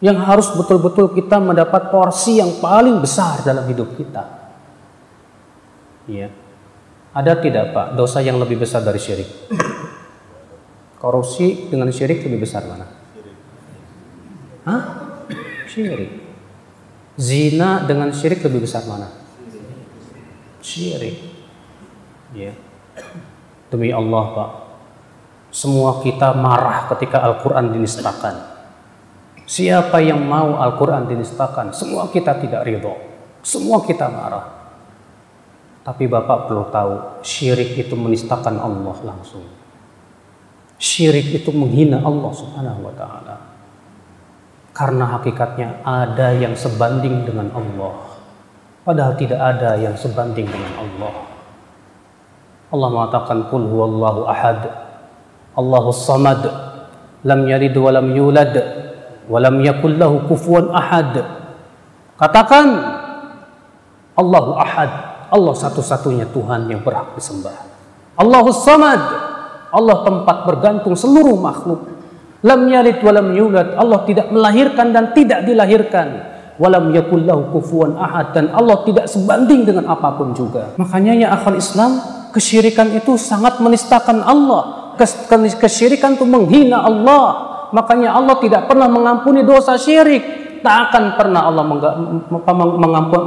[0.00, 4.24] Yang harus betul-betul kita mendapat porsi yang paling besar dalam hidup kita.
[6.08, 6.32] Iya.
[7.12, 9.28] Ada tidak, Pak, dosa yang lebih besar dari syirik?
[10.98, 12.86] Korupsi dengan syirik lebih besar mana?
[14.66, 14.82] Hah?
[15.70, 16.10] Syirik.
[17.14, 19.06] Zina dengan syirik lebih besar mana?
[20.58, 21.22] Syirik.
[22.34, 22.52] Ya.
[23.70, 24.50] Demi Allah, Pak.
[25.54, 28.58] Semua kita marah ketika Al-Quran dinistakan.
[29.48, 31.72] Siapa yang mau Al-Quran dinistakan?
[31.72, 32.92] Semua kita tidak ridho.
[33.40, 34.44] Semua kita marah.
[35.88, 39.57] Tapi Bapak perlu tahu, syirik itu menistakan Allah langsung.
[40.78, 43.36] Syirik itu menghina Allah Subhanahu wa taala.
[44.70, 48.14] Karena hakikatnya ada yang sebanding dengan Allah.
[48.86, 51.14] Padahal tidak ada yang sebanding dengan Allah.
[52.70, 54.88] Allah mengatakan kul huwallahu ahad
[55.58, 56.46] Allahus Samad
[57.26, 58.54] lam yalid wa lam yulad
[59.26, 60.22] wa lam yakul lahu
[60.70, 61.14] ahad.
[62.14, 62.66] Katakan
[64.18, 64.90] Allahu Ahad,
[65.30, 67.54] Allah satu-satunya Tuhan yang berhak disembah.
[68.18, 68.98] Allahus Samad,
[69.74, 71.80] Allah tempat bergantung seluruh makhluk.
[72.46, 76.36] Lam yalid wa lam yulad, Allah tidak melahirkan dan tidak dilahirkan.
[76.58, 80.74] Walam yakul lahu kufuwan ahad dan Allah tidak sebanding dengan apa pun juga.
[80.74, 82.02] Makanya ya akal Islam,
[82.34, 87.46] kesyirikan itu sangat menistakan Allah kesyirikan itu menghina Allah.
[87.70, 90.58] Makanya Allah tidak pernah mengampuni dosa syirik.
[90.58, 91.62] Tak akan pernah Allah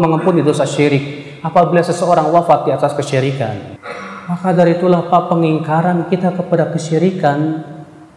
[0.04, 3.80] mengampuni dosa syirik apabila seseorang wafat di atas kesyirikan.
[4.32, 7.68] Maka dari itulah Pak pengingkaran kita kepada kesyirikan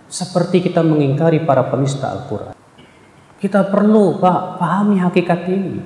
[0.06, 2.54] seperti kita mengingkari para penista Al-Quran.
[3.42, 5.82] Kita perlu Pak pahami hakikat ini.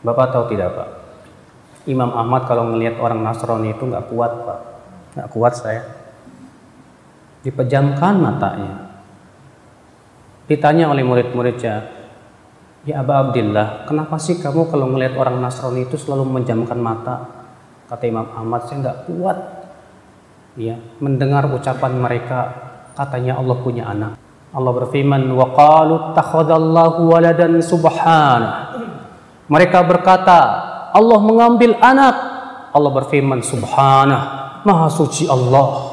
[0.00, 0.88] Bapak tahu tidak Pak?
[1.92, 4.60] Imam Ahmad kalau melihat orang Nasrani itu nggak kuat Pak.
[5.12, 5.84] Nggak kuat saya
[7.44, 8.96] dipejamkan matanya.
[10.48, 12.00] Ditanya oleh murid-muridnya,
[12.88, 17.39] Ya Aba Abdillah, kenapa sih kamu kalau melihat orang Nasrani itu selalu menjamkan mata?
[17.90, 19.38] Kata Imam Ahmad, saya nggak kuat
[20.54, 22.38] ya mendengar ucapan mereka
[22.94, 24.14] katanya Allah punya anak.
[24.54, 28.78] Allah berfirman, "Wa qalu takhadallahu waladan subhanah."
[29.50, 30.38] Mereka berkata,
[30.94, 32.14] Allah mengambil anak.
[32.70, 35.89] Allah berfirman, "Subhanah, Maha suci Allah."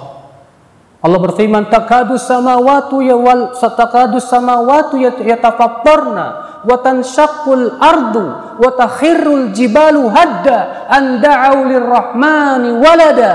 [1.08, 6.26] Allah berfirman takadu samawatu ya wal satakadu samawatu yatafattarna
[6.68, 13.34] wa tanshaqqul ardu wa takhirrul jibalu hadda an da'u lirrahmani walada.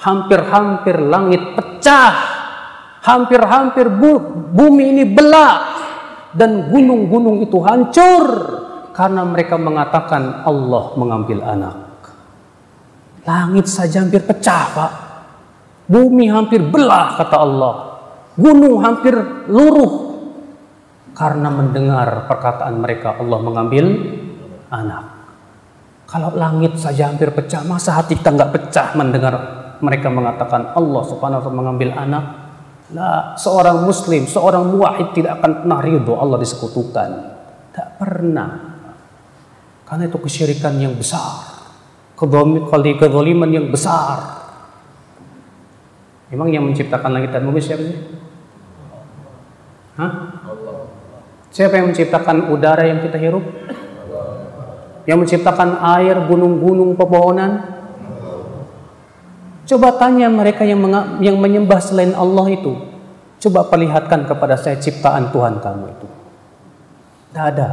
[0.00, 2.32] Hampir-hampir langit pecah
[3.04, 3.92] hampir-hampir
[4.56, 5.68] bumi ini belah
[6.32, 8.24] dan gunung-gunung itu hancur
[8.96, 11.76] karena mereka mengatakan Allah mengambil anak.
[13.28, 15.03] Langit saja hampir pecah Pak
[15.84, 17.74] Bumi hampir belah kata Allah.
[18.34, 19.14] Gunung hampir
[19.52, 20.16] luruh
[21.14, 23.84] karena mendengar perkataan mereka Allah mengambil
[24.72, 25.04] anak.
[26.08, 29.34] Kalau langit saja hampir pecah, masa hati kita nggak pecah mendengar
[29.78, 32.24] mereka mengatakan Allah subhanahu wa ta'ala mengambil anak?
[32.94, 37.10] Nah, seorang muslim, seorang muwahid tidak akan pernah ridho Allah disekutukan.
[37.74, 38.50] Tak pernah.
[39.84, 41.54] Karena itu kesyirikan yang besar.
[42.14, 44.43] Kezaliman yang besar
[46.32, 47.98] Emang yang menciptakan langit dan bumi siapa sih?
[50.00, 50.12] Hah?
[51.54, 53.44] Siapa yang menciptakan udara yang kita hirup?
[55.06, 57.62] Yang menciptakan air, gunung-gunung, pepohonan?
[59.64, 60.82] Coba tanya mereka yang
[61.22, 62.74] yang menyembah selain Allah itu.
[63.38, 66.08] Coba perlihatkan kepada saya ciptaan Tuhan kamu itu.
[67.30, 67.68] Tidak ada.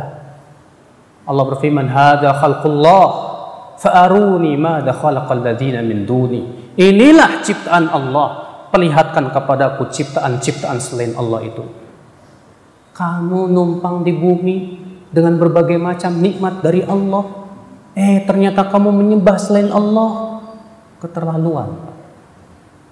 [1.25, 3.07] Allah berfirman, "Hada khalqullah,
[3.81, 8.30] fa'aruni ma ladzina min duni." Inilah ciptaan Allah
[8.72, 11.63] perlihatkan kepadaku ciptaan-ciptaan selain Allah itu.
[12.95, 14.57] Kamu numpang di bumi
[15.11, 17.43] dengan berbagai macam nikmat dari Allah.
[17.91, 20.39] Eh, ternyata kamu menyembah selain Allah.
[21.03, 21.91] Keterlaluan.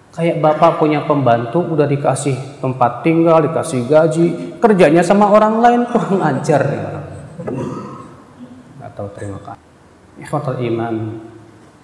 [0.09, 4.27] Kayak bapak punya pembantu, udah dikasih tempat tinggal, dikasih gaji,
[4.57, 6.89] kerjanya sama orang lain kurang ajar ya.
[8.81, 9.63] Gak tahu terima kasih.
[10.19, 10.95] Ikhwatul iman,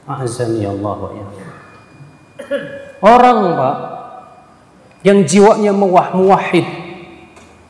[0.09, 1.54] azan ya Allah ya.
[3.03, 3.75] Orang Pak
[5.05, 6.65] yang jiwanya mewah muwahid.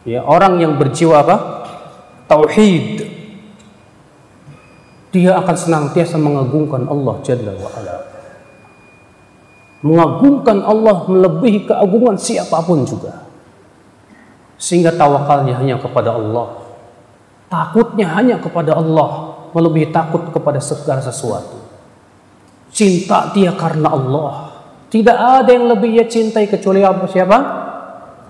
[0.07, 1.37] Ya, orang yang berjiwa apa?
[2.31, 3.11] Tauhid.
[5.11, 7.95] Dia akan senantiasa mengagungkan Allah Jalla wa ala.
[9.83, 13.27] Mengagungkan Allah melebihi keagungan siapa pun juga.
[14.55, 16.63] Sehingga tawakalnya hanya kepada Allah.
[17.51, 21.59] Takutnya hanya kepada Allah, melebihi takut kepada segala sesuatu.
[22.71, 24.54] Cinta dia karena Allah
[24.89, 27.37] Tidak ada yang lebih ia cintai kecuali apa siapa?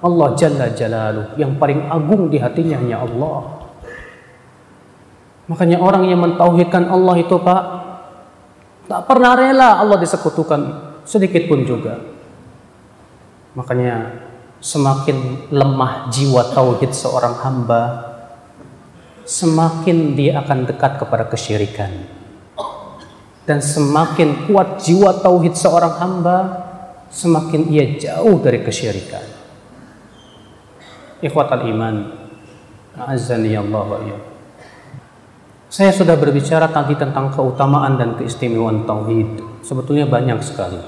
[0.01, 1.35] Allah Jalla Jalaluh.
[1.35, 3.65] Yang paling agung di hatinya hanya Allah.
[5.45, 7.63] Makanya orang yang mentauhidkan Allah itu Pak,
[8.89, 10.61] tak pernah rela Allah disekutukan
[11.05, 12.01] sedikit pun juga.
[13.53, 14.25] Makanya
[14.57, 17.81] semakin lemah jiwa tauhid seorang hamba,
[19.21, 22.14] semakin dia akan dekat kepada kesyirikan.
[23.45, 26.37] Dan semakin kuat jiwa tauhid seorang hamba,
[27.13, 29.21] semakin ia jauh dari kesyirikan.
[31.21, 31.95] Ikhwatal iman,
[32.97, 34.19] azani Allah wa
[35.69, 39.61] Saya sudah berbicara tadi tentang keutamaan dan keistimewaan tauhid.
[39.61, 40.81] Sebetulnya banyak sekali.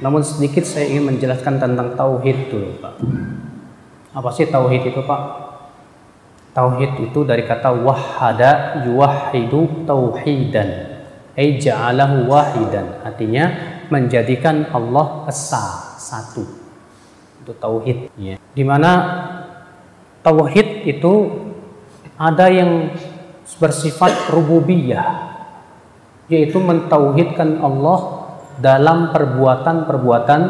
[0.00, 2.94] Namun sedikit saya ingin menjelaskan tentang tauhid dulu, Pak.
[4.16, 5.45] Apa sih tauhid itu, Pak?
[6.56, 10.96] Tauhid itu dari kata wahada yuwahidu tauhidan.
[11.36, 13.04] Ay ja'alahu wahidan.
[13.04, 13.44] Artinya
[13.92, 16.48] menjadikan Allah esa, satu.
[17.44, 18.08] Itu tauhid.
[18.16, 18.40] Ya.
[18.40, 18.90] Di mana
[20.24, 21.44] tauhid itu
[22.16, 22.88] ada yang
[23.60, 25.36] bersifat rububiyah.
[26.32, 30.42] Yaitu mentauhidkan Allah dalam perbuatan-perbuatan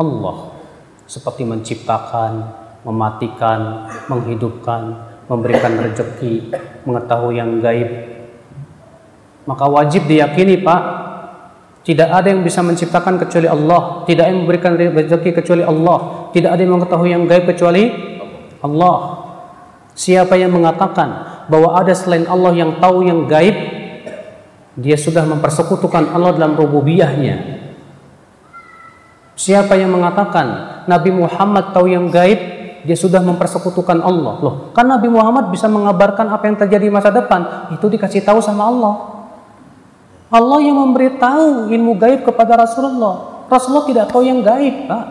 [0.00, 0.36] Allah.
[1.04, 2.32] Seperti menciptakan,
[2.88, 6.54] mematikan, menghidupkan, memberikan rezeki,
[6.86, 7.90] mengetahui yang gaib.
[9.46, 10.82] Maka wajib diyakini, Pak,
[11.86, 16.50] tidak ada yang bisa menciptakan kecuali Allah, tidak ada yang memberikan rezeki kecuali Allah, tidak
[16.50, 17.84] ada yang mengetahui yang gaib kecuali
[18.58, 18.96] Allah.
[19.94, 21.08] Siapa yang mengatakan
[21.46, 23.54] bahwa ada selain Allah yang tahu yang gaib,
[24.76, 27.64] dia sudah mempersekutukan Allah dalam rububiyahnya.
[29.36, 30.46] Siapa yang mengatakan
[30.90, 32.55] Nabi Muhammad tahu yang gaib,
[32.86, 34.34] dia sudah mempersekutukan Allah.
[34.38, 38.70] Loh, kan Nabi Muhammad bisa mengabarkan apa yang terjadi masa depan, itu dikasih tahu sama
[38.70, 38.94] Allah.
[40.30, 43.46] Allah yang memberitahu ilmu gaib kepada Rasulullah.
[43.50, 45.04] Rasulullah tidak tahu yang gaib, Pak.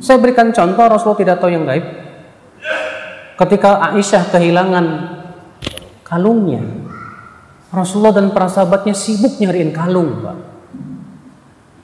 [0.00, 1.84] Saya berikan contoh Rasulullah tidak tahu yang gaib.
[3.36, 4.86] Ketika Aisyah kehilangan
[6.04, 6.64] kalungnya,
[7.72, 10.38] Rasulullah dan para sahabatnya sibuk nyariin kalung, Pak.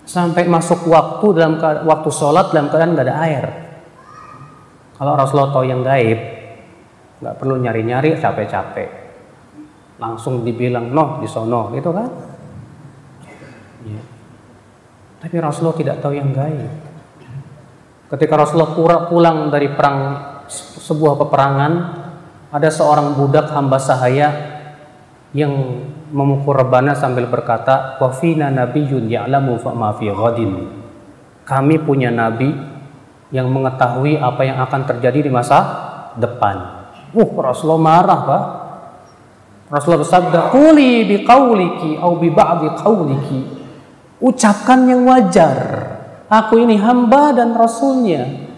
[0.09, 3.62] Sampai masuk waktu dalam waktu sholat dalam keadaan nggak ada air.
[4.97, 6.19] Kalau Rasulullah tahu yang gaib,
[7.23, 8.89] nggak perlu nyari-nyari capek-capek.
[10.03, 12.09] Langsung dibilang, noh di sono, gitu kan?
[13.87, 14.03] Ya.
[15.23, 16.71] Tapi Rasulullah tidak tahu yang gaib.
[18.13, 18.75] Ketika Rasulullah
[19.09, 20.21] pulang dari perang
[20.83, 21.73] sebuah peperangan,
[22.53, 24.29] ada seorang budak hamba sahaya
[25.33, 25.81] yang
[26.13, 30.53] memukul rebana sambil berkata, "Wafina nabiyyun ya'lamu fa fi ghadin."
[31.49, 32.53] Kami punya nabi
[33.33, 35.59] yang mengetahui apa yang akan terjadi di masa
[36.21, 36.85] depan.
[37.17, 38.43] Uh, Rasulullah marah, Pak.
[39.73, 43.41] Rasulullah bersabda, "Quli bi qauliki au bi ba'di qauliki."
[44.23, 45.59] Ucapkan yang wajar.
[46.29, 48.53] Aku ini hamba dan rasulnya.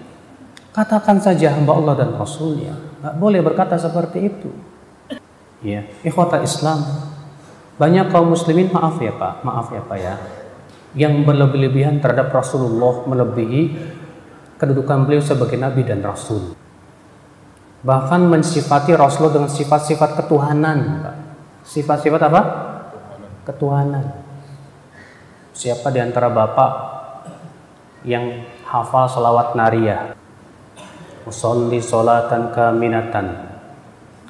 [0.74, 2.74] Katakan saja hamba Allah dan rasulnya.
[3.00, 4.50] Gak boleh berkata seperti itu.
[5.64, 6.82] Ya, ikhwata Islam.
[7.80, 10.14] Banyak kaum muslimin maaf ya Pak, maaf ya Pak ya.
[10.94, 13.62] Yang berlebih-lebihan terhadap Rasulullah melebihi
[14.64, 16.56] kedudukan beliau sebagai nabi dan rasul.
[17.84, 21.04] Bahkan mensifati Rasulullah dengan sifat-sifat ketuhanan.
[21.68, 22.42] Sifat-sifat apa?
[23.44, 24.24] Ketuhanan.
[25.52, 26.72] Siapa di antara Bapak
[28.08, 30.16] yang hafal salawat nariyah?
[31.28, 33.54] Usolli solatan kaminatan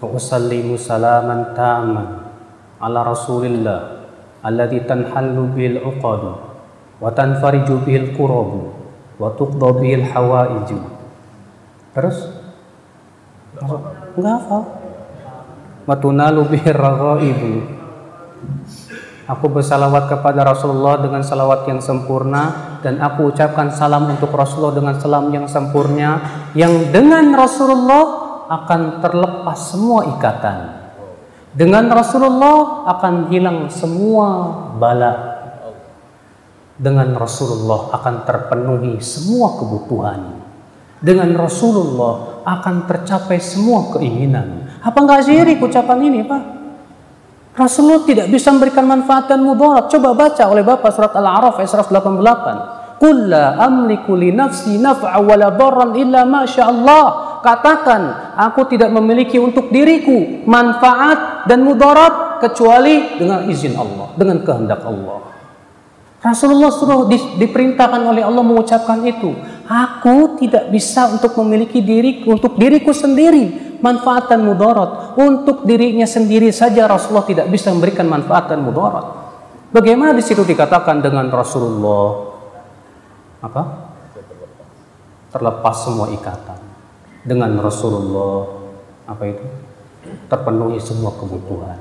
[0.05, 2.29] Usallimu salaman taman
[2.77, 4.05] ala rasulillah
[4.45, 6.37] alladhi tanhallu bil uqadu
[7.01, 8.84] wa tanfariju bil kurabu
[9.19, 10.79] wa tuqda bihil hawaiju.
[11.95, 12.17] Terus
[14.19, 14.63] enggak hafal.
[15.85, 17.53] Wa tunalu raghaibu.
[19.25, 24.95] Aku bersalawat kepada Rasulullah dengan salawat yang sempurna dan aku ucapkan salam untuk Rasulullah dengan
[25.01, 26.21] salam yang sempurna
[26.53, 28.05] yang dengan Rasulullah
[28.53, 30.85] akan terlepas semua ikatan.
[31.57, 34.29] Dengan Rasulullah akan hilang semua
[34.77, 35.34] bala
[36.75, 40.21] dengan Rasulullah akan terpenuhi semua kebutuhan.
[41.05, 44.65] Dengan Rasulullah akan tercapai semua keinginan.
[44.81, 46.43] Apa enggak syirik ucapan ini, Pak?
[47.55, 49.87] Rasulullah tidak bisa memberikan manfaat dan mudarat.
[49.87, 52.99] Coba baca oleh Bapak surat Al-A'raf ayat 188.
[52.99, 55.55] Qul la amliku li nafsi naf'a wa la
[55.95, 57.05] illa ma Allah.
[57.45, 64.81] Katakan, aku tidak memiliki untuk diriku manfaat dan mudarat kecuali dengan izin Allah, dengan kehendak
[64.81, 65.34] Allah.
[66.25, 69.37] Rasulullah suruh di, diperintahkan oleh Allah mengucapkan itu.
[69.69, 75.21] Aku tidak bisa untuk memiliki diri untuk diriku sendiri manfaat dan mudarat.
[75.21, 79.05] Untuk dirinya sendiri saja Rasulullah tidak bisa memberikan manfaat dan mudarat.
[79.69, 82.33] Bagaimana di situ dikatakan dengan Rasulullah
[83.45, 83.63] apa?
[85.29, 86.61] Terlepas semua ikatan.
[87.21, 88.49] Dengan Rasulullah
[89.05, 89.45] apa itu?
[90.33, 91.77] Terpenuhi semua kebutuhan.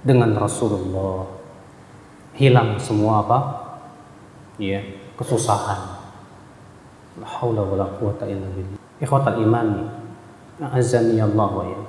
[0.00, 1.28] Dengan Rasulullah
[2.40, 3.65] hilang semua apa?
[4.56, 4.80] Ya,
[5.20, 6.00] kesusahan.
[7.16, 8.80] La wala quwata illa billah.
[9.00, 9.68] Ikhwatal iman,
[10.60, 11.80] azani Allah ya.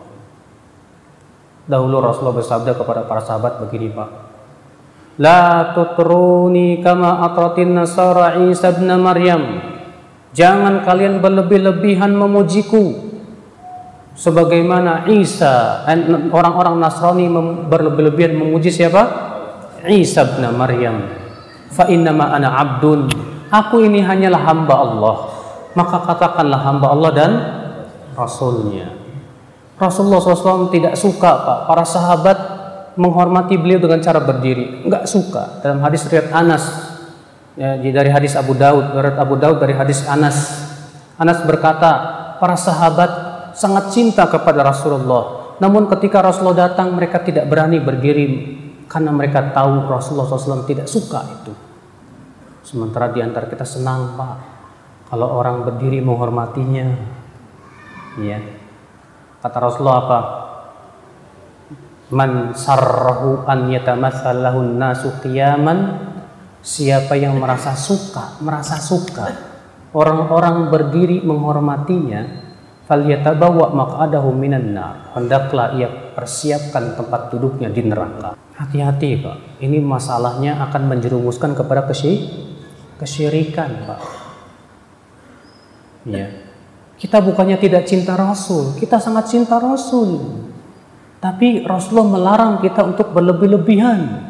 [1.67, 4.09] Dahulu Rasulullah bersabda kepada para sahabat begini, Pak.
[5.19, 9.63] La tutruni kama atratin nasara Isa bin Maryam.
[10.31, 13.07] Jangan kalian berlebih-lebihan memujiku
[14.13, 15.81] sebagaimana Isa
[16.29, 17.25] orang-orang Nasrani
[17.65, 19.03] berlebih-lebihan memuji siapa?
[19.89, 21.26] Isa bin Maryam.
[21.77, 23.05] Fa innama ana abdun.
[23.53, 25.15] Aku ini hanyalah hamba Allah.
[25.77, 27.31] Maka katakanlah hamba Allah dan
[28.17, 28.97] Rasulnya.
[29.77, 32.37] Rasulullah SAW tidak suka Pak para sahabat
[32.97, 34.89] menghormati beliau dengan cara berdiri.
[34.89, 35.61] Enggak suka.
[35.61, 36.65] Dalam hadis riwayat Anas
[37.53, 40.65] ya, dari hadis Abu Daud, riwayat Abu Daud dari hadis Anas.
[41.21, 43.09] Anas berkata, para sahabat
[43.53, 45.53] sangat cinta kepada Rasulullah.
[45.61, 48.27] Namun ketika Rasulullah datang mereka tidak berani berdiri
[48.85, 51.66] karena mereka tahu Rasulullah SAW tidak suka itu.
[52.67, 54.35] Sementara di antara kita senang Pak
[55.07, 56.87] kalau orang berdiri menghormatinya.
[58.19, 58.43] Ya.
[59.39, 60.19] Kata Rasulullah apa?
[62.11, 65.95] Man sarrahu an yatamatsalahu nasu qiyaman
[66.59, 69.31] siapa yang merasa suka, merasa suka
[69.95, 72.43] orang-orang berdiri menghormatinya
[72.87, 80.59] falyatabawa maq'adahu minan nar hendaklah ia persiapkan tempat duduknya di neraka hati-hati Pak ini masalahnya
[80.69, 81.87] akan menjerumuskan kepada
[82.97, 84.01] kesyirikan Pak
[86.09, 86.27] ya
[86.97, 90.43] kita bukannya tidak cinta Rasul kita sangat cinta Rasul
[91.17, 94.27] tapi Rasulullah melarang kita untuk berlebih-lebihan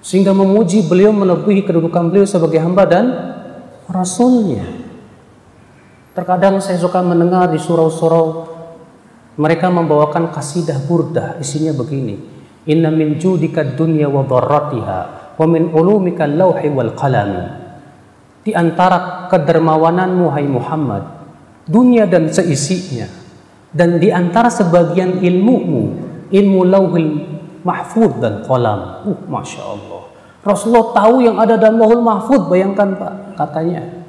[0.00, 3.06] sehingga memuji beliau melebihi kedudukan beliau sebagai hamba dan
[3.90, 4.64] rasulnya.
[6.16, 8.48] Terkadang saya suka mendengar di surau-surau
[9.36, 12.16] mereka membawakan kasidah burdah isinya begini.
[12.68, 15.00] Inna min judika dunya wa dharratiha
[15.36, 17.59] wa min ulumika lauhi wal qalam.
[18.40, 21.04] Di antara kedermawananmu hai Muhammad,
[21.68, 23.06] dunia dan seisinya
[23.70, 27.10] dan di antara sebagian ilmumu ilmu lauhul
[27.66, 29.04] mahfud dan kolam.
[29.04, 30.02] Uh, Masya Allah.
[30.40, 34.00] Rasulullah tahu yang ada dalam lauhul mahfud, bayangkan Pak, katanya.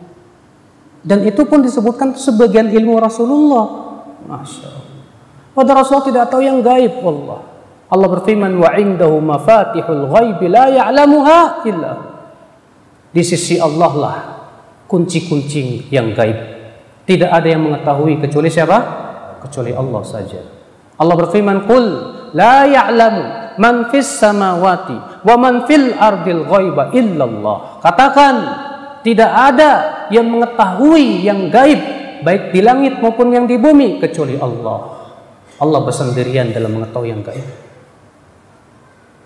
[1.02, 3.66] Dan itu pun disebutkan sebagian ilmu Rasulullah.
[4.30, 5.02] Masya Allah.
[5.52, 7.44] Pada Rasulullah tidak tahu yang gaib, Allah.
[7.92, 11.92] Allah berfirman, wa indahu mafatihul ghaibi la ya'lamuha illa.
[13.12, 14.18] Di sisi Allah lah
[14.88, 16.38] kunci-kunci yang gaib.
[17.08, 18.78] Tidak ada yang mengetahui kecuali siapa?
[19.40, 20.40] Kecuali Allah saja.
[20.96, 21.86] Allah berfirman, "Qul
[22.32, 28.36] la ya'lamu man fis samawati wa man fil ardil ghaiba illallah." Katakan,
[29.02, 29.72] tidak ada
[30.14, 31.82] yang mengetahui yang gaib
[32.22, 35.02] baik di langit maupun yang di bumi kecuali Allah.
[35.58, 37.48] Allah bersendirian dalam mengetahui yang gaib.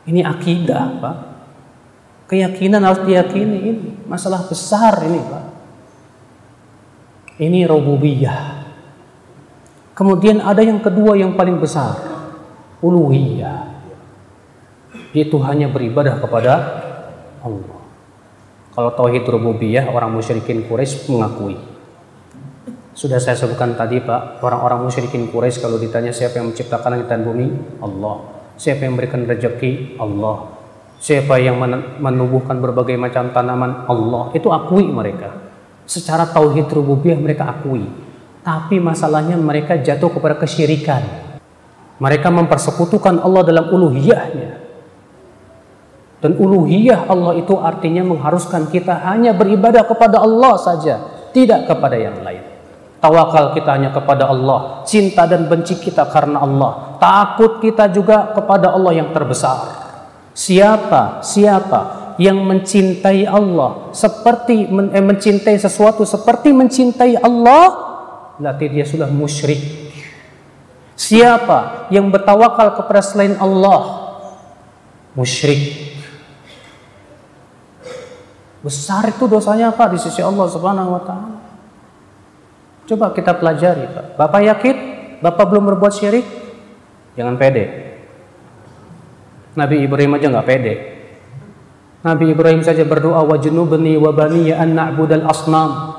[0.07, 1.34] Ini akidah, Pak.
[2.25, 5.45] Keyakinan harus diyakini ini masalah besar ini, Pak.
[7.37, 8.65] Ini rububiyah.
[9.93, 11.95] Kemudian ada yang kedua yang paling besar,
[12.81, 13.77] uluhiyah.
[15.15, 16.53] Itu hanya beribadah kepada
[17.39, 17.79] Allah.
[18.75, 21.55] Kalau tauhid rububiyah orang musyrikin Quraisy mengakui.
[22.95, 27.23] Sudah saya sebutkan tadi Pak, orang-orang musyrikin Quraisy kalau ditanya siapa yang menciptakan langit dan
[27.23, 27.51] bumi?
[27.79, 28.47] Allah.
[28.55, 29.99] Siapa yang memberikan rezeki?
[29.99, 30.54] Allah.
[31.05, 31.61] Siapa yang
[32.01, 33.85] menubuhkan berbagai macam tanaman?
[33.85, 34.33] Allah.
[34.33, 35.37] Itu akui mereka.
[35.85, 37.85] Secara tauhid rububiyah mereka akui
[38.45, 41.01] tapi masalahnya mereka jatuh kepada kesyirikan.
[41.97, 44.61] Mereka mempersekutukan Allah dalam uluhiyahnya.
[46.21, 50.95] Dan uluhiyah Allah itu artinya mengharuskan kita hanya beribadah kepada Allah saja,
[51.33, 52.45] tidak kepada yang lain.
[53.01, 58.73] Tawakal kita hanya kepada Allah, cinta dan benci kita karena Allah, takut kita juga kepada
[58.73, 59.84] Allah yang terbesar.
[60.35, 61.23] Siapa?
[61.23, 61.81] Siapa
[62.19, 67.63] yang mencintai Allah seperti eh, mencintai sesuatu seperti mencintai Allah
[68.35, 69.87] berarti dia sudah musyrik.
[70.95, 74.11] Siapa yang bertawakal kepada selain Allah?
[75.15, 75.95] Musyrik.
[78.63, 81.39] Besar itu dosanya apa di sisi Allah Subhanahu wa taala?
[82.85, 84.05] Coba kita pelajari, Pak.
[84.19, 84.75] Bapak yakin
[85.23, 86.25] Bapak belum berbuat syirik?
[87.15, 87.94] Jangan pede.
[89.55, 90.73] Nabi Ibrahim aja nggak pede.
[92.05, 95.95] Nabi Ibrahim saja berdoa wa junubni wa bani an na'budal asnam.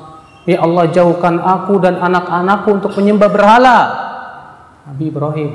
[0.47, 3.77] Ya Allah jauhkan aku dan anak-anakku untuk menyembah berhala.
[4.87, 5.51] Nabi Ibrahim.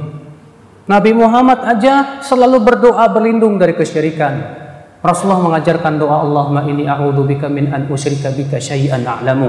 [0.85, 4.61] Nabi Muhammad aja selalu berdoa berlindung dari kesyirikan.
[5.01, 9.49] Rasulullah mengajarkan doa Allahumma ini a'udzubika min an usyrika bika syai'an a'lamu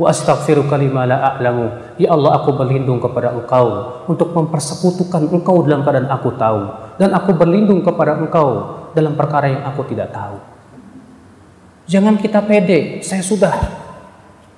[0.00, 1.94] wa astaghfiruka lima la a'lamu.
[2.00, 7.32] Ya Allah, aku berlindung kepada Engkau untuk mempersekutukan Engkau dalam keadaan aku tahu dan aku
[7.32, 10.36] berlindung kepada Engkau dalam perkara yang aku tidak tahu.
[11.88, 13.56] Jangan kita pede, saya sudah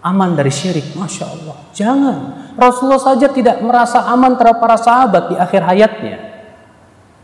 [0.03, 1.57] aman dari syirik, masya Allah.
[1.71, 2.19] Jangan.
[2.59, 6.17] Rasulullah saja tidak merasa aman terhadap para sahabat di akhir hayatnya.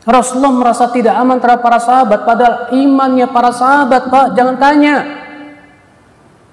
[0.06, 4.96] Rasulullah merasa tidak aman terhadap para sahabat, padahal imannya para sahabat, Pak, jangan tanya.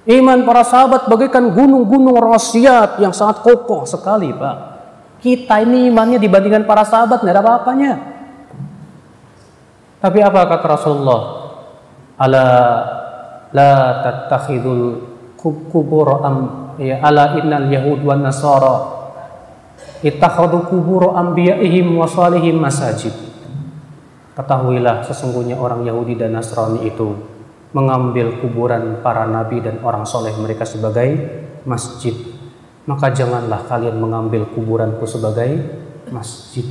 [0.09, 4.57] Iman para sahabat bagaikan gunung-gunung rasiat yang sangat kokoh sekali, Pak.
[5.21, 8.14] Kita ini imannya dibandingkan para sahabat tidak ada apa-apanya.
[10.05, 11.21] Tapi apa kata Rasulullah?
[12.21, 12.45] Ala
[13.49, 13.73] la
[14.05, 15.01] tattakhidul
[15.41, 16.37] kubur am
[16.77, 19.09] ya ala innal yahud wan nasara
[20.05, 23.13] ittakhadhu kubur anbiya'ihim wa salihim masajid
[24.35, 27.15] Ketahuilah sesungguhnya orang Yahudi dan Nasrani itu
[27.71, 31.07] mengambil kuburan para nabi dan orang soleh mereka sebagai
[31.63, 32.11] masjid.
[32.83, 35.55] Maka janganlah kalian mengambil kuburanku sebagai
[36.11, 36.67] masjid.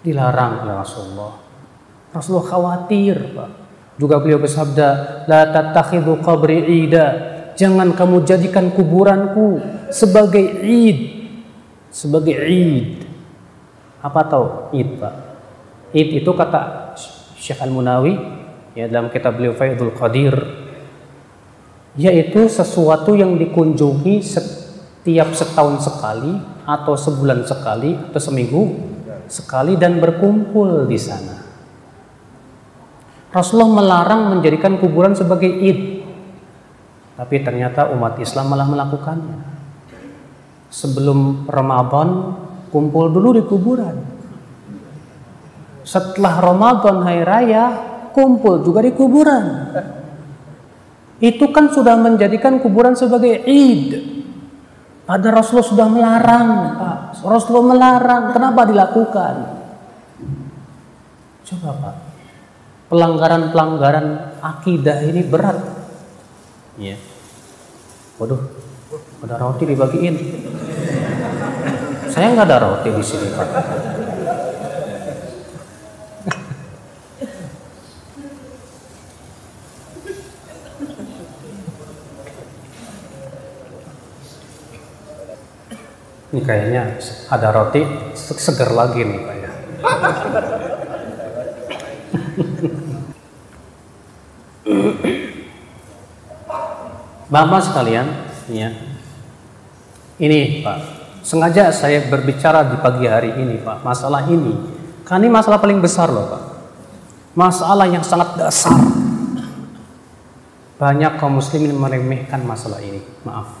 [0.00, 1.45] Dilarang oleh Rasulullah.
[2.16, 3.50] Rasulullah khawatir, Pak.
[3.96, 4.88] Juga beliau bersabda,
[5.28, 11.28] "La tattakhidhu qabri ida." Jangan kamu jadikan kuburanku sebagai id.
[11.88, 13.08] Sebagai id.
[14.04, 14.46] Apa tahu
[14.76, 15.14] id, Pak?
[15.96, 16.92] Id itu kata
[17.40, 18.12] Syekh Al-Munawi
[18.76, 20.36] ya dalam kitab beliau Faidul Qadir
[21.96, 26.36] yaitu sesuatu yang dikunjungi setiap setahun sekali
[26.68, 28.62] atau sebulan sekali atau seminggu
[29.26, 31.35] sekali dan berkumpul di sana.
[33.36, 36.00] Rasulullah melarang menjadikan kuburan sebagai id.
[37.20, 39.38] Tapi ternyata umat Islam malah melakukannya.
[40.72, 42.32] Sebelum Ramadan
[42.72, 44.16] kumpul dulu di kuburan
[45.86, 47.64] setelah Ramadan hari raya
[48.10, 49.44] kumpul juga di kuburan.
[51.22, 54.18] Itu kan sudah menjadikan kuburan sebagai id.
[55.06, 56.98] Ada Rasulullah sudah melarang, Pak.
[57.22, 58.22] Rasulullah melarang.
[58.34, 59.34] Kenapa dilakukan?
[61.46, 62.05] Coba, Pak.
[62.86, 65.58] Pelanggaran-pelanggaran akidah ini berat.
[66.78, 66.94] Ya.
[68.16, 68.40] Waduh,
[69.26, 70.16] ada roti dibagiin.
[72.06, 73.48] Saya nggak ada roti di sini, Pak.
[86.36, 87.00] Ini kayaknya
[87.32, 87.80] ada roti
[88.12, 89.50] seger lagi nih Pak ya.
[97.36, 98.08] Bapak sekalian,
[98.48, 98.72] ya.
[100.16, 100.78] Ini Pak,
[101.20, 104.56] sengaja saya berbicara di pagi hari ini Pak, masalah ini.
[105.04, 106.42] Karena ini masalah paling besar loh Pak.
[107.36, 108.80] Masalah yang sangat dasar.
[110.80, 113.04] Banyak kaum muslimin meremehkan masalah ini.
[113.28, 113.52] Maaf.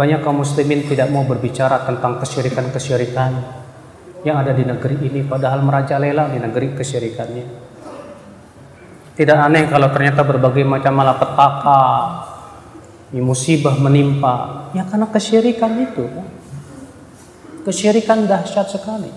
[0.00, 3.32] Banyak kaum muslimin tidak mau berbicara tentang kesyirikan-kesyirikan
[4.24, 7.46] yang ada di negeri ini padahal merajalela di negeri kesyirikannya.
[9.12, 11.84] Tidak aneh kalau ternyata berbagai macam malapetaka,
[13.14, 16.06] musibah menimpa, ya karena kesyirikan itu.
[17.62, 19.10] Kesyirikan dahsyat sekali.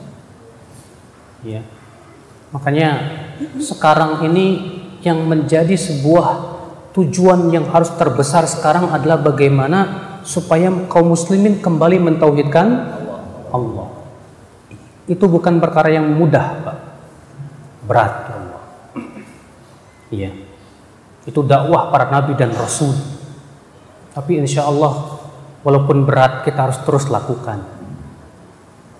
[1.45, 1.61] Ya.
[2.49, 2.89] Makanya
[3.61, 6.57] sekarang ini yang menjadi sebuah
[6.97, 9.79] tujuan yang harus terbesar sekarang adalah bagaimana
[10.25, 12.67] supaya kaum muslimin kembali mentauhidkan
[13.53, 13.89] Allah.
[15.09, 16.77] Itu bukan perkara yang mudah, Pak.
[17.89, 18.63] Berat Allah.
[20.13, 20.33] Iya.
[21.25, 22.93] Itu dakwah para nabi dan rasul.
[24.13, 25.21] Tapi insya Allah
[25.61, 27.61] walaupun berat kita harus terus lakukan.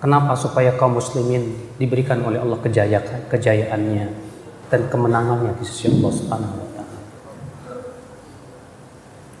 [0.00, 0.32] Kenapa?
[0.32, 4.06] Supaya kaum muslimin diberikan oleh Allah kejayaan, kejayaannya
[4.72, 6.70] dan kemenangannya di sisi Allah Subhanahu wa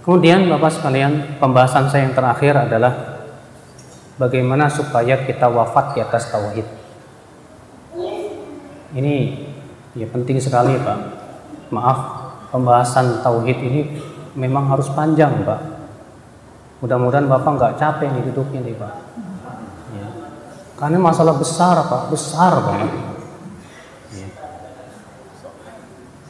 [0.00, 3.20] Kemudian Bapak sekalian, pembahasan saya yang terakhir adalah
[4.16, 6.66] bagaimana supaya kita wafat di atas tauhid.
[8.96, 9.16] Ini
[9.94, 10.98] ya penting sekali, Pak.
[11.70, 11.98] Maaf,
[12.48, 13.80] pembahasan tauhid ini
[14.34, 15.60] memang harus panjang, Pak.
[16.80, 18.94] Mudah-mudahan Bapak nggak capek nih duduknya nih, Pak.
[19.94, 20.08] Ya.
[20.78, 22.90] Karena masalah besar, Pak, besar banget.
[24.16, 24.28] Ya.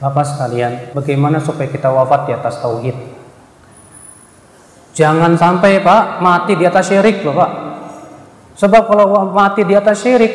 [0.01, 3.11] Bapak sekalian, bagaimana supaya kita wafat di atas tauhid?
[4.91, 7.51] Jangan sampai Pak mati di atas syirik loh Pak.
[8.59, 10.35] Sebab kalau mati di atas syirik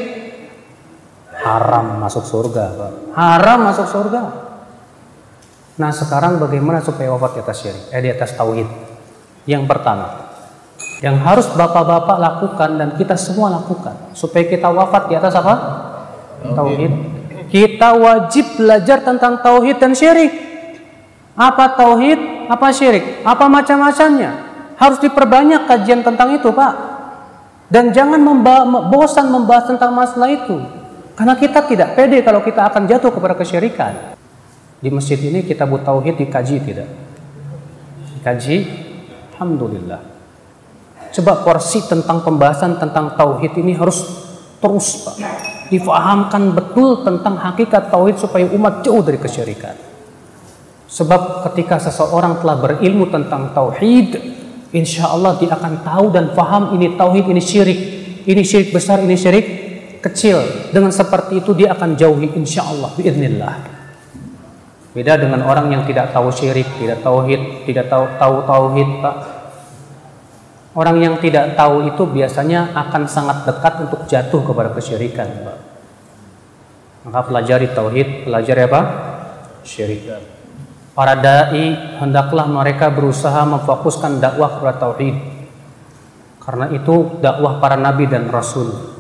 [1.44, 2.92] haram masuk surga Pak.
[3.14, 4.45] Haram masuk surga.
[5.76, 7.84] Nah sekarang bagaimana supaya wafat di atas syirik?
[7.92, 8.68] Eh di atas tauhid.
[9.44, 10.08] Yang pertama,
[11.04, 15.56] yang harus bapak-bapak lakukan dan kita semua lakukan supaya kita wafat di atas apa?
[16.56, 16.94] Tauhid.
[17.52, 20.32] Kita wajib belajar tentang tauhid dan syirik.
[21.36, 24.32] Apa tauhid, apa syirik, apa macam-macamnya.
[24.80, 26.74] Harus diperbanyak kajian tentang itu, Pak.
[27.68, 30.64] Dan jangan memba bosan membahas tentang masalah itu.
[31.16, 34.15] Karena kita tidak pede kalau kita akan jatuh kepada kesyirikan.
[34.86, 36.86] Di masjid ini kita buat tauhid dikaji tidak?
[38.22, 38.58] Dikaji?
[39.34, 39.98] Alhamdulillah.
[41.10, 44.06] Coba porsi tentang pembahasan tentang tauhid ini harus
[44.62, 45.18] terus Pak.
[45.74, 49.74] Difahamkan betul tentang hakikat tauhid supaya umat jauh dari kesyirikan.
[50.86, 54.22] Sebab ketika seseorang telah berilmu tentang tauhid,
[54.70, 57.80] insya Allah dia akan tahu dan faham ini tauhid, ini syirik,
[58.30, 59.48] ini syirik besar, ini syirik
[60.06, 60.70] kecil.
[60.70, 63.75] Dengan seperti itu dia akan jauhi insya Allah, biiznillah.
[64.96, 69.16] Beda dengan orang yang tidak tahu syirik, tidak tauhid, tidak tahu tahu tauhid, Pak.
[70.72, 75.58] Orang yang tidak tahu itu biasanya akan sangat dekat untuk jatuh kepada kesyirikan, Pak.
[77.12, 78.82] Maka pelajari tauhid, pelajari apa?
[79.68, 80.16] Syirik.
[80.96, 85.16] Para dai hendaklah mereka berusaha memfokuskan dakwah kepada tauhid.
[86.40, 88.96] Karena itu dakwah para nabi dan rasul.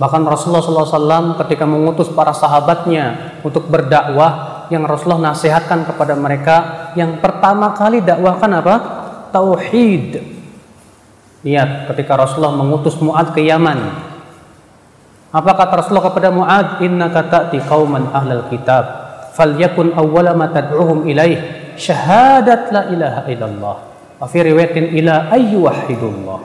[0.00, 6.56] Bahkan Rasulullah SAW ketika mengutus para sahabatnya untuk berdakwah, yang Rasulullah nasihatkan kepada mereka,
[6.94, 8.74] yang pertama kali dakwahkan apa?
[9.34, 10.22] Tauhid.
[11.42, 13.78] Lihat ketika Rasulullah mengutus Mu'ad ke Yaman.
[15.30, 16.82] Apa kata Rasulullah kepada Mu'ad?
[16.82, 19.00] Inna ta'ti qauman ahlal kitab
[19.34, 21.38] falyakun awwala ma tad'uhum ilaih
[21.78, 23.76] syahadat la ilaha illallah
[24.28, 26.40] fi riwayatin ila ayyuhidullah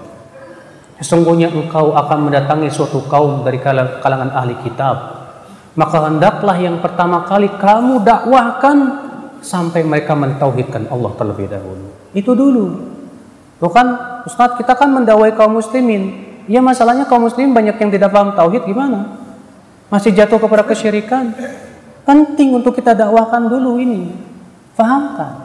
[1.02, 4.96] sesungguhnya engkau akan mendatangi suatu kaum dari kalangan ahli kitab
[5.76, 8.78] maka hendaklah yang pertama kali kamu dakwahkan
[9.44, 12.66] sampai mereka mentauhidkan Allah terlebih dahulu itu dulu
[13.60, 13.86] bukan
[14.26, 18.64] Ustaz kita kan mendakwai kaum muslimin ya masalahnya kaum muslim banyak yang tidak paham tauhid
[18.66, 19.20] gimana
[19.92, 21.30] masih jatuh kepada kesyirikan
[22.06, 24.14] Penting untuk kita dakwahkan dulu ini.
[24.78, 25.42] Fahamkan.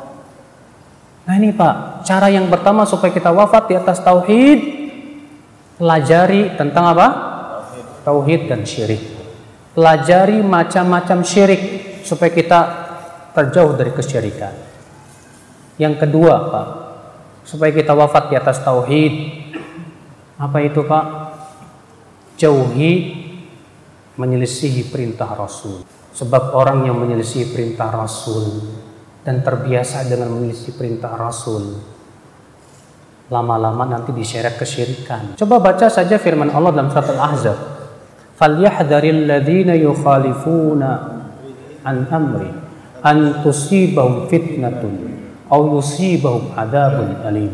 [1.24, 4.60] Nah ini Pak, cara yang pertama supaya kita wafat di atas tauhid,
[5.80, 7.08] pelajari tentang apa?
[8.04, 9.00] Tauhid dan syirik.
[9.80, 11.62] Pelajari macam-macam syirik
[12.04, 12.60] supaya kita
[13.32, 14.52] terjauh dari kesyirikan.
[15.80, 16.68] Yang kedua, Pak,
[17.48, 19.14] supaya kita wafat di atas tauhid,
[20.36, 21.04] apa itu, Pak?
[22.36, 22.92] Jauhi
[24.20, 25.80] menyelisihi perintah Rasul.
[26.12, 28.60] Sebab orang yang menyelisih perintah Rasul
[29.24, 31.80] dan terbiasa dengan menyelisih perintah Rasul
[33.32, 35.40] lama-lama nanti diseret kesyirikan.
[35.40, 37.79] Coba baca saja firman Allah dalam surat Al-Ahzab.
[38.40, 41.20] "Falyahdharil ladzina yukhalifuna
[41.84, 42.48] an amri
[43.04, 44.92] an tusibahum fitnatun
[45.52, 47.52] aw yusibahum adzabun alim."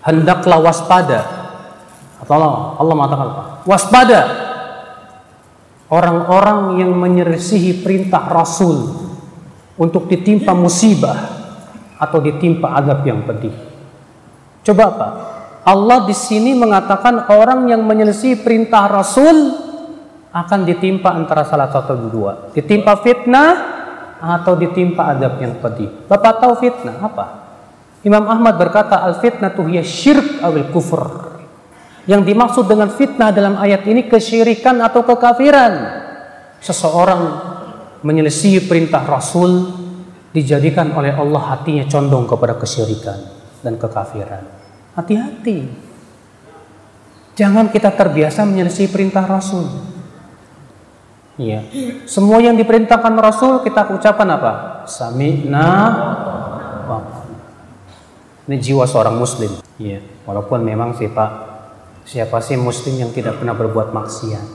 [0.00, 1.20] Hendaklah waspada.
[2.24, 3.42] Allah Allah mengatakan apa?
[3.68, 4.20] Waspada
[5.92, 9.04] orang-orang yang menyerisihi perintah Rasul
[9.76, 11.16] untuk ditimpa musibah
[12.00, 13.54] atau ditimpa azab yang pedih.
[14.64, 15.12] Coba Pak,
[15.64, 19.56] Allah di sini mengatakan orang yang menyelesaikan perintah Rasul
[20.28, 22.52] akan ditimpa antara salah satu dua.
[22.52, 23.50] Ditimpa fitnah
[24.20, 25.88] atau ditimpa adab yang pedih.
[26.04, 27.26] Bapak tahu fitnah apa?
[28.04, 31.32] Imam Ahmad berkata al fitnah tuh ya syirk awil kufur.
[32.04, 36.04] Yang dimaksud dengan fitnah dalam ayat ini kesyirikan atau kekafiran.
[36.60, 37.22] Seseorang
[38.04, 39.72] menyelesaikan perintah Rasul
[40.36, 43.16] dijadikan oleh Allah hatinya condong kepada kesyirikan
[43.64, 44.63] dan kekafiran.
[44.94, 45.66] Hati-hati.
[47.34, 49.66] Jangan kita terbiasa menyelesaikan perintah Rasul.
[51.34, 51.66] Iya.
[52.06, 54.52] Semua yang diperintahkan Rasul kita ucapkan apa?
[54.86, 55.66] Sami'na
[58.44, 59.50] Ini jiwa seorang muslim.
[59.82, 59.98] Iya.
[60.28, 61.54] Walaupun memang sih Pak
[62.04, 64.46] Siapa sih muslim yang tidak pernah berbuat maksiat?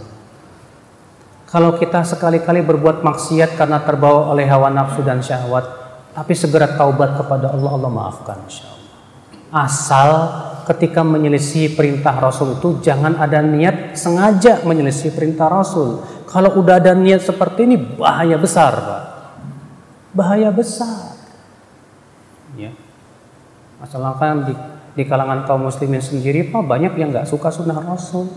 [1.50, 5.66] Kalau kita sekali-kali berbuat maksiat karena terbawa oleh hawa nafsu dan syahwat,
[6.14, 8.79] tapi segera taubat kepada Allah, Allah maafkan insya.
[9.50, 10.10] Asal
[10.70, 16.06] ketika menyelisih perintah Rasul itu jangan ada niat sengaja menyelisih perintah Rasul.
[16.30, 19.04] Kalau udah ada niat seperti ini bahaya besar, Pak.
[20.14, 21.18] Bahaya besar.
[22.54, 22.70] Ya.
[23.82, 24.54] Asalkan di
[25.00, 28.28] di kalangan kaum muslimin sendiri Pak banyak yang nggak suka sunnah Rasul.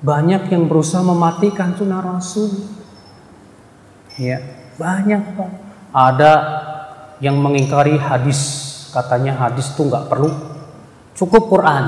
[0.00, 2.48] Banyak yang berusaha mematikan sunnah Rasul.
[4.14, 4.38] Ya,
[4.78, 5.50] banyak Pak.
[5.90, 6.32] Ada
[7.18, 10.30] yang mengingkari hadis, katanya hadis itu nggak perlu,
[11.16, 11.84] cukup Quran.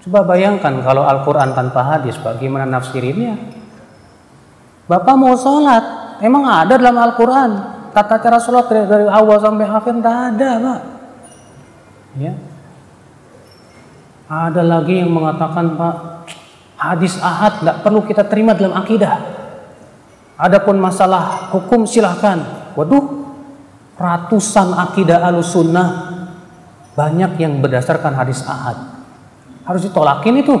[0.00, 3.36] Coba bayangkan kalau Al-Quran tanpa hadis, Pak, gimana nafsirinnya?
[4.90, 7.50] Bapak mau sholat, emang ada dalam Al-Quran
[7.90, 10.80] tata cara sholat dari, dari awal sampai akhir tidak ada, Pak.
[12.18, 12.34] Ya.
[14.30, 15.94] Ada lagi yang mengatakan Pak,
[16.80, 19.20] Hadis ahad tidak perlu kita terima dalam akidah.
[20.40, 22.40] Adapun masalah hukum silahkan.
[22.72, 23.19] Waduh,
[24.00, 25.88] ratusan akidah alusunnah
[26.96, 29.04] banyak yang berdasarkan hadis ahad.
[29.68, 30.56] Harus ditolakin itu.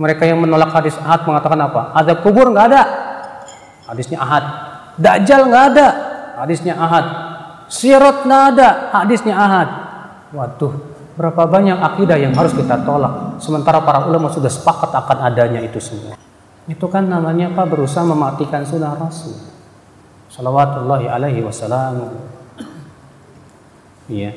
[0.00, 1.92] Mereka yang menolak hadis ahad mengatakan apa?
[1.92, 2.82] Ada kubur nggak ada.
[3.84, 4.44] Hadisnya ahad.
[4.96, 5.88] Dajjal nggak ada.
[6.40, 7.04] Hadisnya ahad.
[7.68, 8.68] Sirat nggak ada.
[8.96, 9.68] Hadisnya ahad.
[10.32, 10.72] Waduh,
[11.20, 13.36] berapa banyak akidah yang harus kita tolak.
[13.36, 16.16] Sementara para ulama sudah sepakat akan adanya itu semua.
[16.64, 17.68] Itu kan namanya apa?
[17.68, 19.51] Berusaha mematikan sunnah Rasul.
[20.32, 22.16] Salawatullahi alaihi wasallam.
[24.08, 24.32] Iya.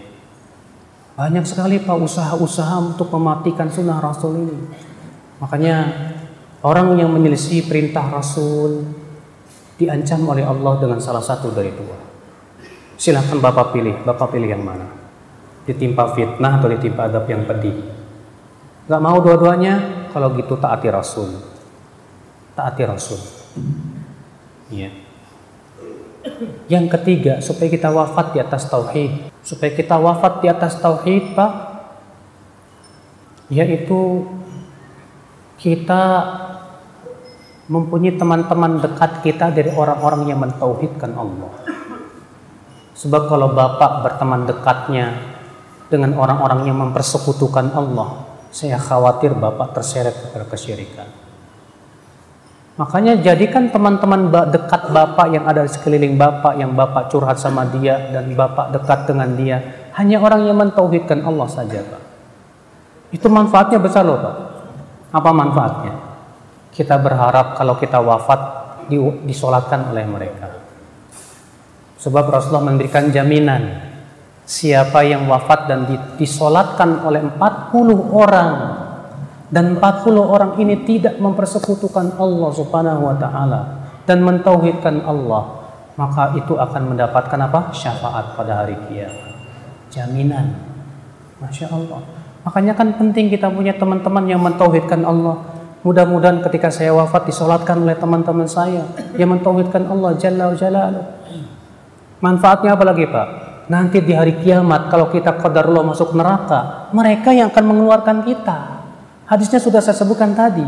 [1.16, 4.60] Banyak sekali Pak usaha-usaha untuk mematikan sunnah Rasul ini.
[5.40, 5.88] Makanya
[6.68, 8.84] orang yang menyelisih perintah Rasul
[9.80, 11.96] diancam oleh Allah dengan salah satu dari dua.
[13.00, 14.92] Silahkan Bapak pilih, Bapak pilih yang mana?
[15.64, 17.76] Ditimpa fitnah atau ditimpa adab yang pedih?
[18.92, 20.08] Gak mau dua-duanya?
[20.12, 21.40] Kalau gitu taati Rasul.
[22.52, 23.20] Taati Rasul.
[24.68, 25.05] Iya.
[26.66, 29.30] Yang ketiga, supaya kita wafat di atas tauhid.
[29.46, 31.52] Supaya kita wafat di atas tauhid, Pak,
[33.54, 34.26] yaitu
[35.62, 36.04] kita
[37.66, 41.54] mempunyai teman-teman dekat kita dari orang-orang yang mentauhidkan Allah.
[42.96, 45.18] Sebab kalau Bapak berteman dekatnya
[45.90, 51.25] dengan orang-orang yang mempersekutukan Allah, saya khawatir Bapak terseret kepada kesyirikan.
[52.76, 58.12] Makanya jadikan teman-teman dekat Bapak yang ada di sekeliling Bapak, yang Bapak curhat sama dia
[58.12, 59.58] dan Bapak dekat dengan dia,
[59.96, 62.04] hanya orang yang mentauhidkan Allah saja, Pak.
[63.16, 64.36] Itu manfaatnya besar loh, Pak.
[65.16, 65.96] Apa manfaatnya?
[66.76, 68.40] Kita berharap kalau kita wafat
[69.24, 70.52] disolatkan oleh mereka.
[71.96, 73.96] Sebab Rasulullah memberikan jaminan
[74.44, 75.88] siapa yang wafat dan
[76.20, 77.40] disolatkan oleh 40
[78.14, 78.52] orang
[79.54, 79.82] dan 40
[80.18, 83.62] orang ini tidak mempersekutukan Allah Subhanahu wa taala
[84.06, 87.70] dan mentauhidkan Allah, maka itu akan mendapatkan apa?
[87.74, 89.34] syafaat pada hari kiamat.
[89.94, 90.54] Jaminan.
[91.42, 92.02] Masya Allah.
[92.46, 95.42] Makanya kan penting kita punya teman-teman yang mentauhidkan Allah.
[95.86, 100.86] Mudah-mudahan ketika saya wafat disolatkan oleh teman-teman saya yang mentauhidkan Allah Jalla Jalla.
[102.22, 103.28] Manfaatnya apa lagi Pak?
[103.70, 108.75] Nanti di hari kiamat kalau kita qadarullah masuk neraka, mereka yang akan mengeluarkan kita.
[109.26, 110.66] Hadisnya sudah saya sebutkan tadi.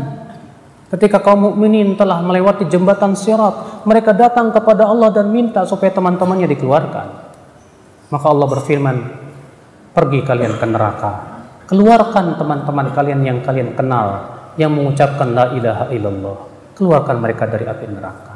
[0.88, 6.48] Ketika kaum mukminin telah melewati jembatan sirat, mereka datang kepada Allah dan minta supaya teman-temannya
[6.48, 7.06] dikeluarkan.
[8.08, 8.96] Maka Allah berfirman,
[9.92, 11.12] "Pergi kalian ke neraka."
[11.68, 16.38] Keluarkan teman-teman kalian yang kalian kenal yang mengucapkan la ilaha illallah.
[16.72, 18.34] Keluarkan mereka dari api neraka.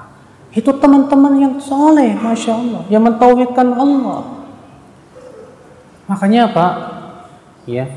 [0.52, 4.44] Itu teman-teman yang soleh, masya Allah, yang mentauhidkan Allah.
[6.12, 6.72] Makanya Pak,
[7.64, 7.88] ya,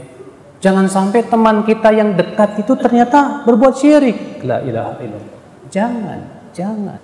[0.60, 4.44] jangan sampai teman kita yang dekat itu ternyata berbuat syirik.
[4.44, 5.40] La ilaha illallah.
[5.72, 6.20] Jangan,
[6.56, 7.00] jangan.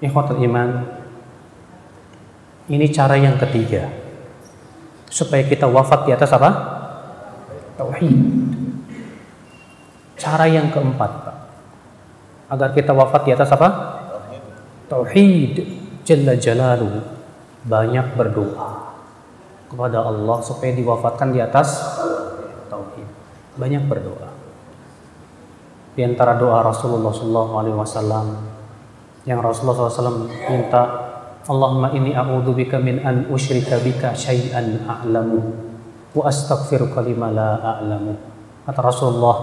[0.00, 0.68] Ikhwatul iman.
[2.70, 3.90] Ini cara yang ketiga.
[5.10, 6.80] Supaya kita wafat di atas apa?
[7.80, 8.20] tauhid.
[10.20, 11.36] Cara yang keempat, Pak.
[12.52, 13.68] Agar kita wafat di atas apa?
[14.92, 15.64] Tauhid.
[16.04, 17.00] Jalla Jalalu.
[17.64, 18.92] Banyak berdoa
[19.72, 21.68] kepada Allah supaya diwafatkan di atas.
[23.58, 24.30] Banyak berdoa.
[25.94, 28.26] Di antara doa Rasulullah SAW
[29.26, 30.82] yang Rasulullah SAW minta
[31.50, 35.40] Allahumma inni a'udzubika min an usyrika bika syai'an a'lamu
[36.14, 38.14] wa astaghfiruka lima la a'lamu.
[38.64, 39.36] Kata Rasulullah,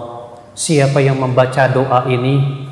[0.55, 2.63] siapa yang membaca doa ini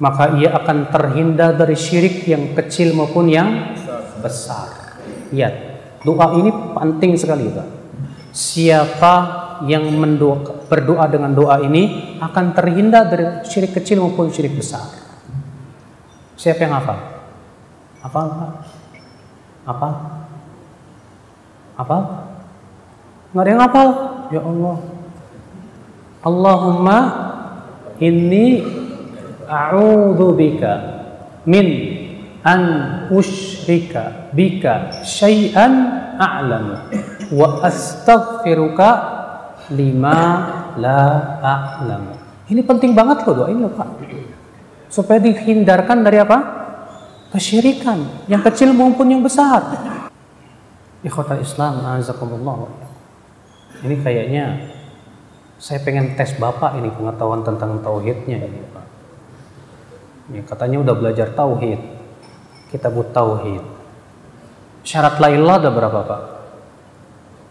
[0.00, 3.76] maka ia akan terhindar dari syirik yang kecil maupun yang
[4.24, 4.96] besar.
[5.28, 5.54] Lihat,
[6.02, 7.68] doa ini penting sekali, Pak.
[8.32, 9.14] Siapa
[9.66, 14.86] yang mendoa, berdoa dengan doa ini akan terhindar dari syirik kecil maupun syirik besar.
[16.40, 16.98] Siapa yang hafal?
[18.00, 18.26] Hafal?
[19.68, 19.88] Apa?
[21.76, 21.96] Apa?
[23.36, 23.88] Nggak ada yang hafal.
[24.32, 24.76] Ya Allah.
[26.20, 26.98] Allahumma
[28.00, 28.64] inni
[29.48, 30.72] a'udhu bika
[31.44, 31.66] min
[32.44, 32.62] an
[33.12, 35.72] usyrika bika syai'an
[36.16, 36.76] a'lamu
[37.32, 39.19] wa astaghfiruka
[39.70, 40.18] lima
[40.78, 41.02] la
[41.42, 42.14] a'lamu.
[42.50, 43.88] Ini penting banget loh doa ini loh Pak.
[44.90, 46.38] Supaya dihindarkan dari apa?
[47.30, 49.62] Kesyirikan, yang kecil maupun yang besar.
[51.06, 52.90] Ikhwatal Islam, azakumullah
[53.80, 54.76] ini kayaknya
[55.56, 58.86] saya pengen tes bapak ini pengetahuan tentang tauhidnya ini pak.
[60.30, 61.80] Ya, katanya udah belajar tauhid,
[62.68, 63.64] kita buat tauhid.
[64.84, 66.22] Syarat la ilah ada berapa pak?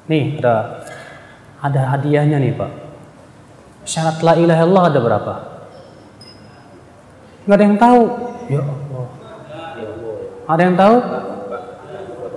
[0.09, 0.85] Nih ada
[1.59, 2.71] ada hadiahnya nih pak.
[3.83, 5.33] Syarat la ilaha illallah ada berapa?
[7.43, 8.01] Nggak ada yang tahu.
[8.49, 9.05] Ya Allah.
[10.49, 10.95] Ada yang tahu?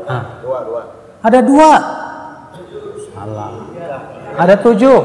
[0.05, 0.23] Ah.
[0.43, 0.83] Dua, dua.
[1.23, 1.73] Ada dua.
[3.13, 3.51] Salah.
[4.37, 5.01] Ada tujuh.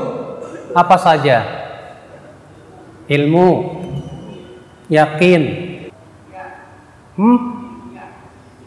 [0.76, 1.38] Apa saja?
[3.08, 3.50] Ilmu,
[4.92, 5.42] yakin,
[7.16, 7.38] hmm?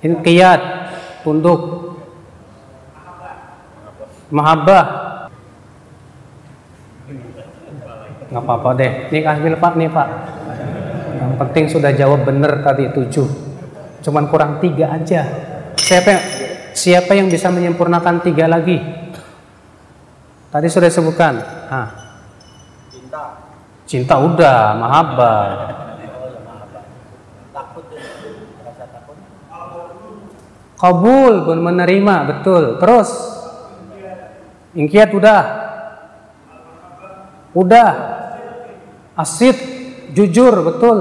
[0.01, 0.61] inqiyat,
[1.21, 1.61] tunduk,
[4.33, 5.00] mahabbah.
[8.31, 8.93] Nggak apa-apa deh.
[9.11, 10.09] Nih kasih pak, nih pak.
[11.21, 13.27] Yang penting sudah jawab benar tadi tujuh.
[14.01, 15.27] Cuman kurang tiga aja.
[15.77, 16.23] Siapa yang,
[16.73, 18.79] siapa yang bisa menyempurnakan tiga lagi?
[20.51, 21.35] Tadi sudah disebutkan.
[21.69, 21.89] Ah.
[22.91, 23.25] Cinta.
[23.85, 24.79] Cinta udah.
[27.51, 28.03] Takut ya.
[30.81, 32.81] Kabul pun menerima, betul.
[32.81, 33.11] Terus
[34.71, 35.43] Ingkiat udah.
[37.59, 37.91] Udah.
[39.21, 39.57] Asid
[40.17, 40.99] jujur, betul.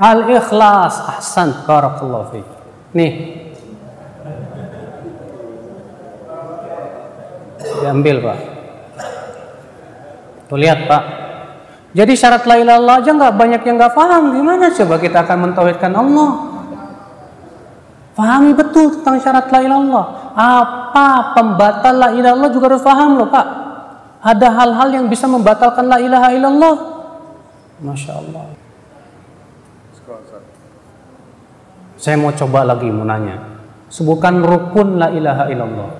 [0.00, 2.48] Al-ikhlas, ahsan, barakallahu fiik.
[2.96, 3.12] Nih.
[7.80, 8.38] Diambil, Pak.
[10.50, 11.02] Tuh lihat, Pak.
[11.90, 14.22] Jadi syarat la ilaha illallah aja nggak banyak yang nggak paham.
[14.30, 16.30] Gimana coba kita akan mentauhidkan Allah?
[18.14, 20.06] Pahami betul tentang syarat la ilaha illallah.
[20.38, 23.46] Apa pembatal la ilaha illallah juga harus paham loh, Pak.
[24.20, 26.74] Ada hal-hal yang bisa membatalkan la ilaha illallah.
[27.80, 28.44] Masya Allah.
[32.00, 33.40] Saya mau coba lagi mau nanya.
[33.88, 35.90] Sebutkan rukun la ilaha illallah.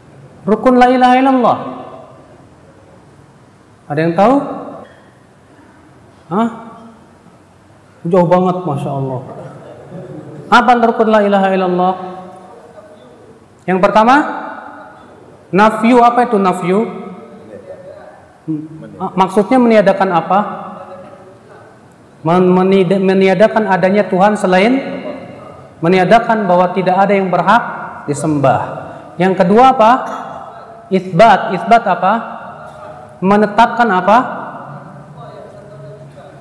[0.44, 1.59] Rukun la ilaha illallah.
[3.90, 4.34] Ada yang tahu?
[6.30, 6.48] Hah?
[8.06, 9.20] Jauh banget, masya Allah.
[10.48, 11.94] Apa rukun la ilaha illallah?
[13.68, 14.14] Yang pertama,
[15.52, 16.80] nafyu apa itu nafyu?
[19.01, 20.39] Ah, Maksudnya meniadakan apa?
[22.20, 24.77] Meniadakan adanya Tuhan selain
[25.81, 27.62] meniadakan bahwa tidak ada yang berhak
[28.05, 28.60] disembah.
[29.16, 29.93] Yang kedua apa?
[30.93, 31.56] Isbat.
[31.56, 32.12] Isbat apa?
[33.24, 34.18] Menetapkan apa?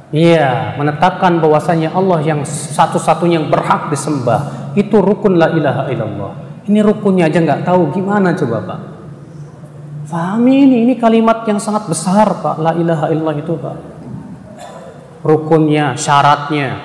[0.10, 4.74] Iya, menetapkan bahwasanya Allah yang satu-satunya yang berhak disembah.
[4.74, 6.32] Itu rukun la ilaha illallah.
[6.66, 8.80] Ini rukunnya aja nggak tahu gimana coba Pak.
[10.10, 12.58] Fahami ini, ini kalimat yang sangat besar Pak.
[12.58, 13.76] La ilaha illallah itu Pak.
[15.22, 16.82] Rukunnya, syaratnya.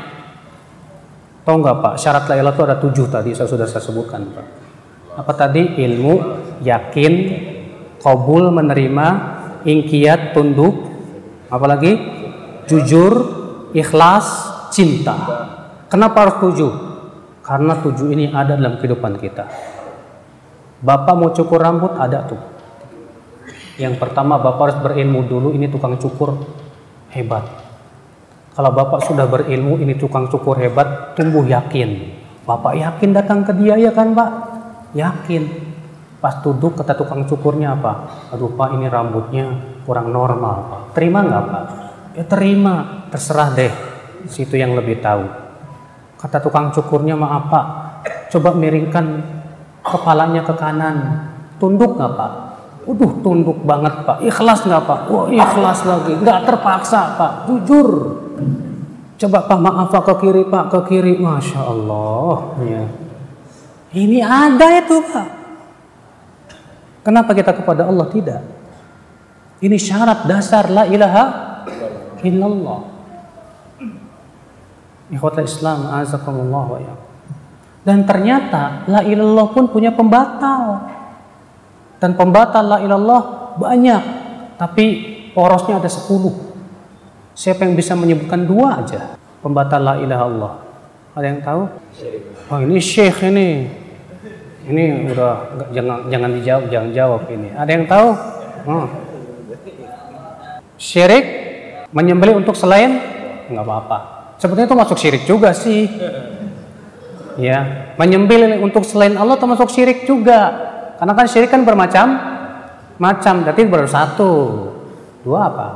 [1.49, 4.47] Tahu nggak Pak, syarat la ilaha itu ada tujuh tadi, saya sudah saya sebutkan Pak.
[5.25, 5.61] Apa tadi?
[5.73, 6.15] Ilmu,
[6.61, 7.13] yakin,
[8.05, 9.07] kabul, menerima,
[9.65, 10.77] ingkiat, tunduk,
[11.49, 11.97] apalagi?
[12.69, 13.13] Jujur,
[13.73, 14.25] ikhlas,
[14.69, 15.17] cinta.
[15.89, 16.73] Kenapa harus tujuh?
[17.41, 19.49] Karena tujuh ini ada dalam kehidupan kita.
[20.85, 22.54] Bapak mau cukur rambut, ada tuh.
[23.75, 26.39] Yang pertama Bapak harus berilmu dulu, ini tukang cukur
[27.11, 27.43] hebat.
[28.55, 32.23] Kalau Bapak sudah berilmu, ini tukang cukur hebat, tumbuh yakin.
[32.47, 34.31] Bapak yakin datang ke dia ya kan Pak?
[34.95, 35.43] Yakin.
[36.23, 37.93] Pas duduk kata tukang cukurnya apa?
[38.31, 40.81] Aduh Pak ini rambutnya kurang normal Pak.
[40.95, 41.65] Terima nggak Pak?
[42.15, 43.75] Ya terima, terserah deh.
[44.31, 45.27] Situ yang lebih tahu.
[46.15, 47.67] Kata tukang cukurnya maaf Pak,
[48.31, 49.21] coba miringkan
[49.83, 50.97] kepalanya ke kanan.
[51.59, 52.33] Tunduk nggak Pak?
[52.85, 54.21] Waduh tunduk banget Pak.
[54.21, 55.01] Ikhlas nggak Pak?
[55.09, 56.13] Wah ikhlas lagi.
[56.21, 57.33] Nggak terpaksa Pak.
[57.49, 57.89] Jujur.
[59.17, 61.15] Coba Pak maaf Pak ke kiri Pak ke kiri.
[61.17, 62.37] Masya Allah.
[62.61, 62.85] Ya.
[63.97, 65.29] Ini ada itu Pak.
[67.05, 68.41] Kenapa kita kepada Allah tidak?
[69.65, 71.25] Ini syarat dasar la ilaha
[72.21, 72.81] illallah.
[75.13, 76.97] Ikhwatul Islam azakumullah wa.
[77.85, 80.91] Dan ternyata la ilallah pun punya pembatal.
[82.05, 84.03] Dan pembatal la ilallah banyak,
[84.61, 84.85] tapi
[85.33, 86.05] porosnya ada 10.
[87.33, 90.53] Siapa yang bisa menyebutkan dua aja pembatal la ilaha Allah?
[91.17, 91.63] Ada yang tahu?
[92.53, 93.73] Oh ini syekh ini.
[94.69, 95.33] Ini udah
[95.73, 97.49] jangan jangan dijawab, jangan jawab ini.
[97.57, 98.09] Ada yang tahu?
[98.69, 98.87] Oh.
[100.77, 101.25] Syirik
[101.89, 103.01] menyembelih untuk selain
[103.49, 103.99] nggak apa-apa.
[104.37, 105.89] Sebetulnya itu masuk syirik juga sih.
[107.41, 110.74] Ya, menyembelih untuk selain Allah termasuk syirik juga.
[111.05, 112.17] Karena kan syirik kan bermacam
[112.97, 113.45] macam.
[113.45, 114.33] Berarti baru satu.
[115.21, 115.69] Dua apa?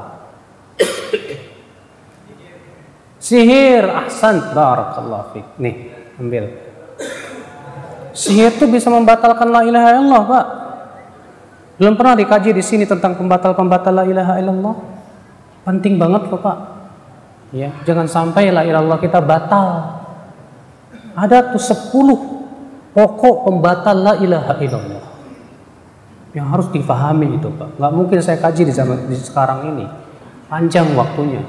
[3.20, 5.44] Sihir, ahsan, barakallahu fiik.
[5.60, 6.48] Nih, ambil.
[8.16, 10.46] Sihir itu bisa membatalkan la ilaha illallah, Pak.
[11.76, 14.76] Belum pernah dikaji di sini tentang pembatal-pembatal la ilaha illallah.
[15.68, 16.58] Penting banget loh, Pak.
[17.52, 19.68] Ya, jangan sampai la ilaha illallah kita batal.
[21.12, 25.07] Ada tuh 10 pokok pembatal la ilaha illallah.
[26.38, 27.82] Yang harus difahami itu Pak.
[27.82, 29.84] Nggak mungkin saya kaji di zaman di sekarang ini.
[30.46, 31.42] Panjang waktunya.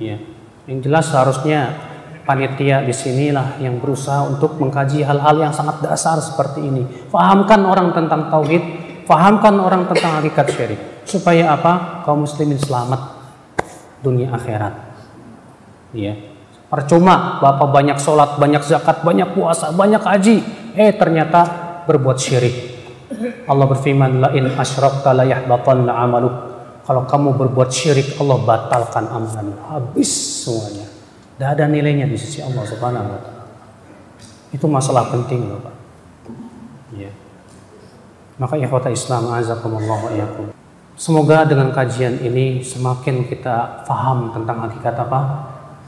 [0.00, 0.16] Ya.
[0.64, 1.76] Yang jelas harusnya
[2.24, 6.88] panitia di sinilah yang berusaha untuk mengkaji hal-hal yang sangat dasar seperti ini.
[7.12, 8.64] Fahamkan orang tentang tauhid,
[9.04, 10.80] fahamkan orang tentang hakikat syirik.
[11.04, 12.02] Supaya apa?
[12.08, 13.20] Kaum muslimin selamat
[14.00, 14.74] dunia akhirat.
[15.92, 16.16] Ya.
[16.72, 20.40] Percuma Bapak banyak sholat, banyak zakat, banyak puasa, banyak haji.
[20.72, 21.44] Eh ternyata
[21.84, 22.71] berbuat syirik.
[23.46, 26.34] Allah berfirman, La in asyrakta la yahbatanna amaluk.
[26.82, 29.54] Kalau kamu berbuat syirik, Allah batalkan amalan.
[29.70, 30.10] Habis
[30.42, 30.86] semuanya.
[31.38, 33.44] Tidak ada nilainya di sisi Allah Subhanahu wa taala.
[34.52, 35.74] Itu masalah penting loh, Pak.
[36.98, 37.08] Ya.
[38.36, 40.52] Maka ikhwata Islam azakumullah wa iyyakum.
[40.92, 45.20] Semoga dengan kajian ini semakin kita faham tentang hakikat apa?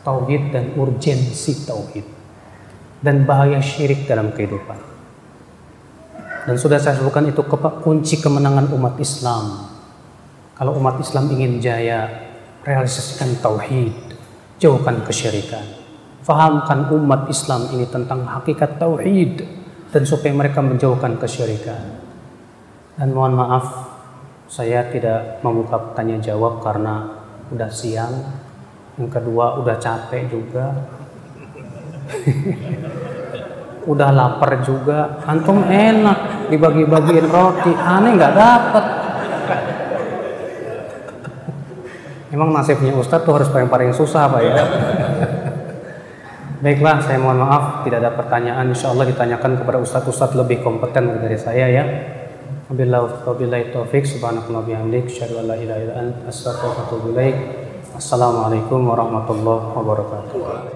[0.00, 2.06] Tauhid dan urgensi tauhid.
[3.04, 4.93] Dan bahaya syirik dalam kehidupan.
[6.44, 7.40] Dan sudah saya sebutkan itu
[7.80, 9.72] kunci kemenangan umat Islam.
[10.54, 12.04] Kalau umat Islam ingin jaya,
[12.62, 13.96] realisasikan tauhid,
[14.60, 15.64] jauhkan kesyirikan.
[16.24, 19.44] Fahamkan umat Islam ini tentang hakikat tauhid
[19.88, 22.00] dan supaya mereka menjauhkan kesyirikan.
[22.94, 23.90] Dan mohon maaf,
[24.44, 28.14] saya tidak membuka tanya jawab karena udah siang.
[29.00, 30.66] Yang kedua udah capek juga.
[33.84, 35.20] udah lapar juga.
[35.24, 38.84] Antum enak dibagi-bagiin roti, aneh nggak dapet.
[42.34, 44.54] Emang nasibnya Ustadz tuh harus paling-paling susah Pak ya.
[46.64, 48.72] Baiklah, saya mohon maaf tidak ada pertanyaan.
[48.72, 51.84] Insya Allah ditanyakan kepada Ustadz-Ustadz lebih kompeten dari saya ya.
[52.64, 57.36] Wabillahi taufik subhanakallah bihamdik syadu la ilaha illa ant astaghfiruka wa atubu ilaik.
[57.94, 60.72] Assalamualaikum warahmatullahi wabarakatuh.